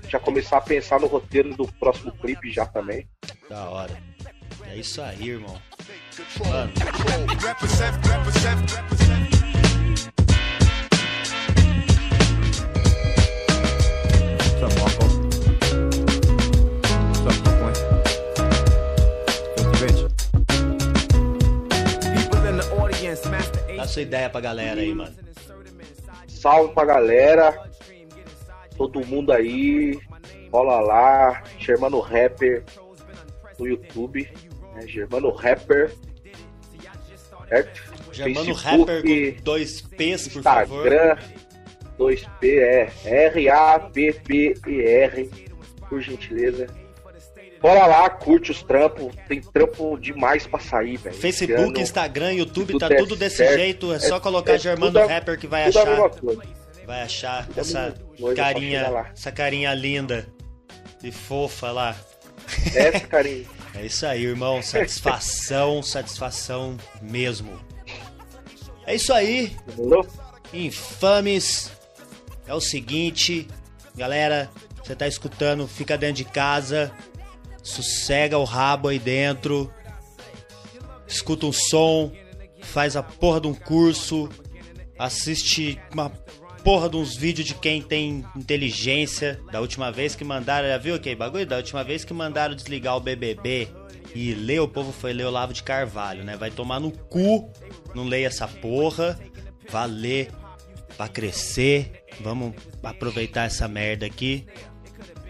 Já 0.07 0.19
começar 0.19 0.57
a 0.57 0.61
pensar 0.61 0.99
no 0.99 1.07
roteiro 1.07 1.55
do 1.55 1.67
próximo 1.73 2.11
clipe 2.13 2.51
já 2.51 2.65
também. 2.65 3.07
Da 3.49 3.69
hora. 3.69 3.97
É 4.67 4.75
isso 4.75 5.01
aí, 5.01 5.29
irmão. 5.29 5.61
Mano, 6.39 6.71
audience, 22.79 23.27
Master 23.27 23.75
dá 23.75 23.87
sua 23.87 24.01
ideia 24.01 24.29
pra 24.29 24.41
galera 24.41 24.81
aí, 24.81 24.93
mano. 24.93 25.15
Salve 26.27 26.73
pra 26.73 26.85
galera. 26.85 27.70
Todo 28.81 29.05
mundo 29.05 29.31
aí. 29.31 29.99
Rola 30.51 30.79
lá. 30.79 31.43
Germano 31.59 31.99
Rapper 31.99 32.63
no 33.59 33.67
YouTube. 33.67 34.27
Né? 34.73 34.87
Germano 34.87 35.29
Rapper. 35.31 35.91
Certo? 37.47 37.81
Germano 38.11 38.45
Facebook, 38.55 38.89
Rapper 38.89 39.35
com 39.37 39.43
dois 39.43 39.81
P's, 39.81 40.27
por 40.29 40.41
favor. 40.41 40.85
Instagram. 40.87 41.17
2P 41.99 42.43
é 42.43 42.91
R-A-P-P-E-R. 44.01 45.29
Por 45.87 46.01
gentileza. 46.01 46.67
Bora 47.61 47.85
lá, 47.85 48.09
curte 48.09 48.49
os 48.51 48.63
trampos. 48.63 49.13
Tem 49.27 49.39
trampo 49.41 49.95
demais 49.99 50.47
pra 50.47 50.59
sair, 50.59 50.97
velho. 50.97 51.15
Facebook, 51.15 51.61
ano, 51.61 51.77
Instagram, 51.79 52.33
YouTube, 52.33 52.71
tudo 52.73 52.79
tá 52.79 52.95
tudo 52.95 53.15
desse 53.15 53.37
certo. 53.37 53.57
jeito. 53.59 53.91
É 53.93 53.97
É- 53.97 53.99
só 53.99 54.19
colocar 54.19 54.53
é 54.53 54.57
Germano 54.57 54.97
a- 54.97 55.05
Rapper 55.05 55.37
que 55.37 55.45
vai 55.45 55.65
achar. 55.65 55.85
Vai 56.85 57.01
achar 57.03 57.47
essa 57.55 57.93
carinha, 58.35 59.11
essa 59.13 59.31
carinha 59.31 59.73
linda 59.73 60.27
e 61.03 61.11
fofa 61.11 61.71
lá. 61.71 61.95
Essa 62.75 63.07
carinha. 63.07 63.45
É 63.73 63.85
isso 63.85 64.05
aí, 64.05 64.25
irmão. 64.25 64.61
Satisfação, 64.61 65.81
satisfação 65.81 66.75
mesmo. 67.01 67.57
É 68.85 68.95
isso 68.95 69.13
aí. 69.13 69.55
Demorou? 69.65 70.05
Infames. 70.53 71.71
É 72.45 72.53
o 72.53 72.59
seguinte, 72.59 73.47
galera, 73.95 74.49
você 74.83 74.93
tá 74.93 75.07
escutando, 75.07 75.67
fica 75.69 75.97
dentro 75.97 76.17
de 76.17 76.25
casa, 76.25 76.91
sossega 77.63 78.37
o 78.37 78.43
rabo 78.43 78.89
aí 78.89 78.99
dentro, 78.99 79.71
escuta 81.07 81.45
um 81.45 81.53
som, 81.53 82.11
faz 82.61 82.97
a 82.97 83.03
porra 83.03 83.39
de 83.39 83.47
um 83.47 83.53
curso, 83.53 84.27
assiste 84.99 85.79
uma 85.93 86.09
porra 86.63 86.89
de 86.89 86.97
uns 86.97 87.15
vídeos 87.15 87.47
de 87.47 87.55
quem 87.55 87.81
tem 87.81 88.25
inteligência. 88.35 89.39
Da 89.51 89.59
última 89.59 89.91
vez 89.91 90.15
que 90.15 90.23
mandaram, 90.23 90.67
já 90.67 90.77
viu 90.77 90.95
aquele 90.95 91.15
bagulho? 91.15 91.45
Da 91.45 91.57
última 91.57 91.83
vez 91.83 92.03
que 92.05 92.13
mandaram 92.13 92.55
desligar 92.55 92.95
o 92.95 92.99
BBB 92.99 93.67
e 94.13 94.33
ler, 94.33 94.59
o 94.59 94.67
povo 94.67 94.91
foi 94.91 95.13
ler 95.13 95.25
o 95.25 95.31
Lavo 95.31 95.53
de 95.53 95.63
Carvalho, 95.63 96.23
né? 96.23 96.35
Vai 96.35 96.51
tomar 96.51 96.79
no 96.79 96.91
cu, 96.91 97.49
não 97.95 98.03
leia 98.03 98.27
essa 98.27 98.47
porra, 98.47 99.19
vá 99.69 99.85
ler 99.85 100.31
pra 100.97 101.07
crescer. 101.07 102.03
Vamos 102.19 102.53
aproveitar 102.83 103.45
essa 103.45 103.67
merda 103.67 104.05
aqui. 104.05 104.45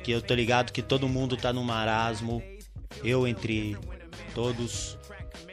Que 0.03 0.11
eu 0.11 0.21
tô 0.21 0.33
ligado 0.33 0.71
que 0.71 0.81
todo 0.81 1.07
mundo 1.07 1.37
tá 1.37 1.53
no 1.53 1.63
marasmo. 1.63 2.41
Eu 3.03 3.27
entre 3.27 3.77
todos. 4.33 4.97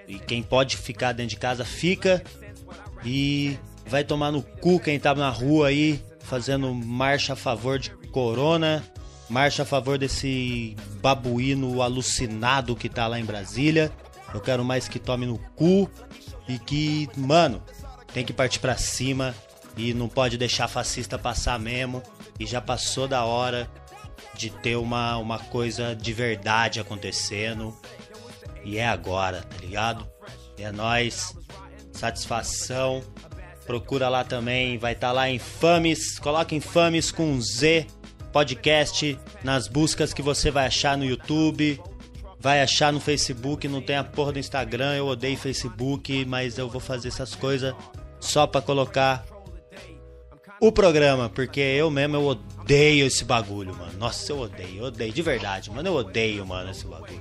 E 0.06 0.18
quem 0.18 0.42
pode 0.42 0.76
ficar 0.76 1.12
dentro 1.12 1.30
de 1.30 1.36
casa, 1.36 1.64
fica. 1.64 2.22
E 3.04 3.58
vai 3.88 4.04
tomar 4.04 4.30
no 4.30 4.42
cu 4.42 4.78
quem 4.78 5.00
tá 5.00 5.14
na 5.14 5.30
rua 5.30 5.68
aí, 5.68 6.02
fazendo 6.20 6.72
marcha 6.74 7.32
a 7.32 7.36
favor 7.36 7.78
de 7.78 7.90
corona. 8.12 8.84
Marcha 9.28 9.62
a 9.62 9.66
favor 9.66 9.98
desse 9.98 10.74
babuíno 11.02 11.82
alucinado 11.82 12.74
que 12.74 12.88
tá 12.88 13.06
lá 13.06 13.20
em 13.20 13.24
Brasília. 13.24 13.92
Eu 14.32 14.40
quero 14.40 14.64
mais 14.64 14.88
que 14.88 14.98
tome 14.98 15.26
no 15.26 15.38
cu. 15.54 15.90
E 16.48 16.58
que, 16.58 17.08
mano, 17.14 17.62
tem 18.12 18.24
que 18.24 18.32
partir 18.32 18.58
pra 18.58 18.76
cima. 18.76 19.34
E 19.76 19.92
não 19.92 20.08
pode 20.08 20.38
deixar 20.38 20.66
fascista 20.66 21.18
passar 21.18 21.58
mesmo. 21.58 22.02
E 22.40 22.46
já 22.46 22.60
passou 22.60 23.06
da 23.06 23.24
hora 23.24 23.70
de 24.34 24.48
ter 24.50 24.76
uma, 24.76 25.18
uma 25.18 25.38
coisa 25.38 25.94
de 25.94 26.12
verdade 26.12 26.80
acontecendo. 26.80 27.76
E 28.64 28.78
é 28.78 28.88
agora, 28.88 29.42
tá 29.42 29.56
ligado? 29.58 30.08
E 30.56 30.62
é 30.62 30.72
nóis. 30.72 31.36
Satisfação. 31.92 33.02
Procura 33.68 34.08
lá 34.08 34.24
também, 34.24 34.78
vai 34.78 34.94
estar 34.94 35.12
lá 35.12 35.28
Infames. 35.28 36.18
Coloca 36.18 36.54
Infames 36.54 37.12
com 37.12 37.38
Z 37.38 37.86
podcast 38.32 39.18
nas 39.44 39.68
buscas 39.68 40.14
que 40.14 40.22
você 40.22 40.50
vai 40.50 40.66
achar 40.66 40.96
no 40.96 41.04
YouTube. 41.04 41.78
Vai 42.40 42.62
achar 42.62 42.90
no 42.90 42.98
Facebook, 42.98 43.68
não 43.68 43.82
tem 43.82 43.96
a 43.96 44.04
porra 44.04 44.32
do 44.32 44.38
Instagram, 44.38 44.94
eu 44.94 45.06
odeio 45.08 45.36
Facebook, 45.36 46.24
mas 46.24 46.56
eu 46.56 46.68
vou 46.68 46.80
fazer 46.80 47.08
essas 47.08 47.34
coisas 47.34 47.74
só 48.20 48.46
pra 48.46 48.62
colocar 48.62 49.26
o 50.60 50.72
programa, 50.72 51.28
porque 51.28 51.60
eu 51.60 51.90
mesmo 51.90 52.16
eu 52.16 52.24
odeio 52.24 53.06
esse 53.06 53.22
bagulho, 53.22 53.74
mano. 53.76 53.98
Nossa, 53.98 54.32
eu 54.32 54.38
odeio, 54.38 54.78
eu 54.78 54.84
odeio 54.84 55.12
de 55.12 55.20
verdade, 55.20 55.70
mano. 55.70 55.88
Eu 55.88 55.94
odeio, 55.94 56.46
mano, 56.46 56.70
esse 56.70 56.86
bagulho. 56.86 57.20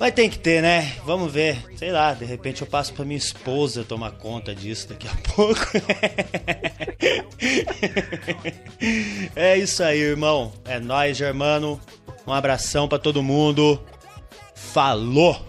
Mas 0.00 0.14
tem 0.14 0.30
que 0.30 0.38
ter, 0.38 0.62
né? 0.62 0.92
Vamos 1.04 1.32
ver. 1.32 1.58
Sei 1.76 1.90
lá, 1.90 2.14
de 2.14 2.24
repente 2.24 2.62
eu 2.62 2.66
passo 2.68 2.92
pra 2.94 3.04
minha 3.04 3.18
esposa 3.18 3.82
tomar 3.84 4.12
conta 4.12 4.54
disso 4.54 4.88
daqui 4.88 5.08
a 5.08 5.14
pouco. 5.34 5.60
é 9.34 9.58
isso 9.58 9.82
aí, 9.82 9.98
irmão. 10.00 10.52
É 10.64 10.78
nóis, 10.78 11.16
germano. 11.16 11.80
Um 12.26 12.32
abração 12.32 12.86
pra 12.86 12.98
todo 12.98 13.22
mundo. 13.22 13.82
Falou! 14.54 15.46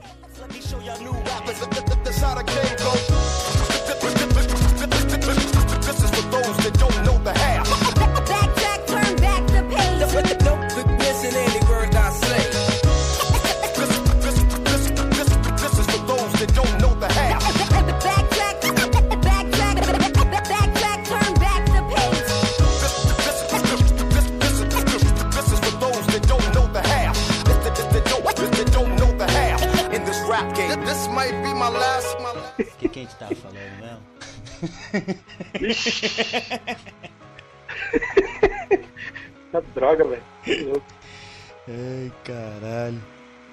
O 33.03 33.07
que, 33.07 33.07
que 33.07 33.07
a 33.07 33.07
gente 33.07 33.15
tava 33.15 33.33
falando 33.35 33.79
mesmo? 33.79 34.01
Tá 39.51 39.61
droga, 39.73 40.03
velho. 40.03 40.21
Ai, 41.67 42.11
caralho. 42.23 43.01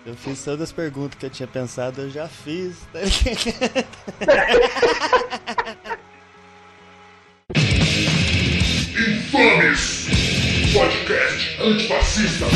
Eu 0.05 0.14
fiz 0.14 0.44
todas 0.44 0.61
as 0.62 0.70
perguntas 0.72 1.18
que 1.18 1.24
eu 1.24 1.30
tinha 1.30 1.47
pensado, 1.47 2.03
eu 2.03 2.11
já 2.11 2.28
fiz. 2.28 2.76
tá? 2.92 3.01
Infames! 8.94 10.07
Podcast 10.72 11.62
antifascista! 11.62 12.47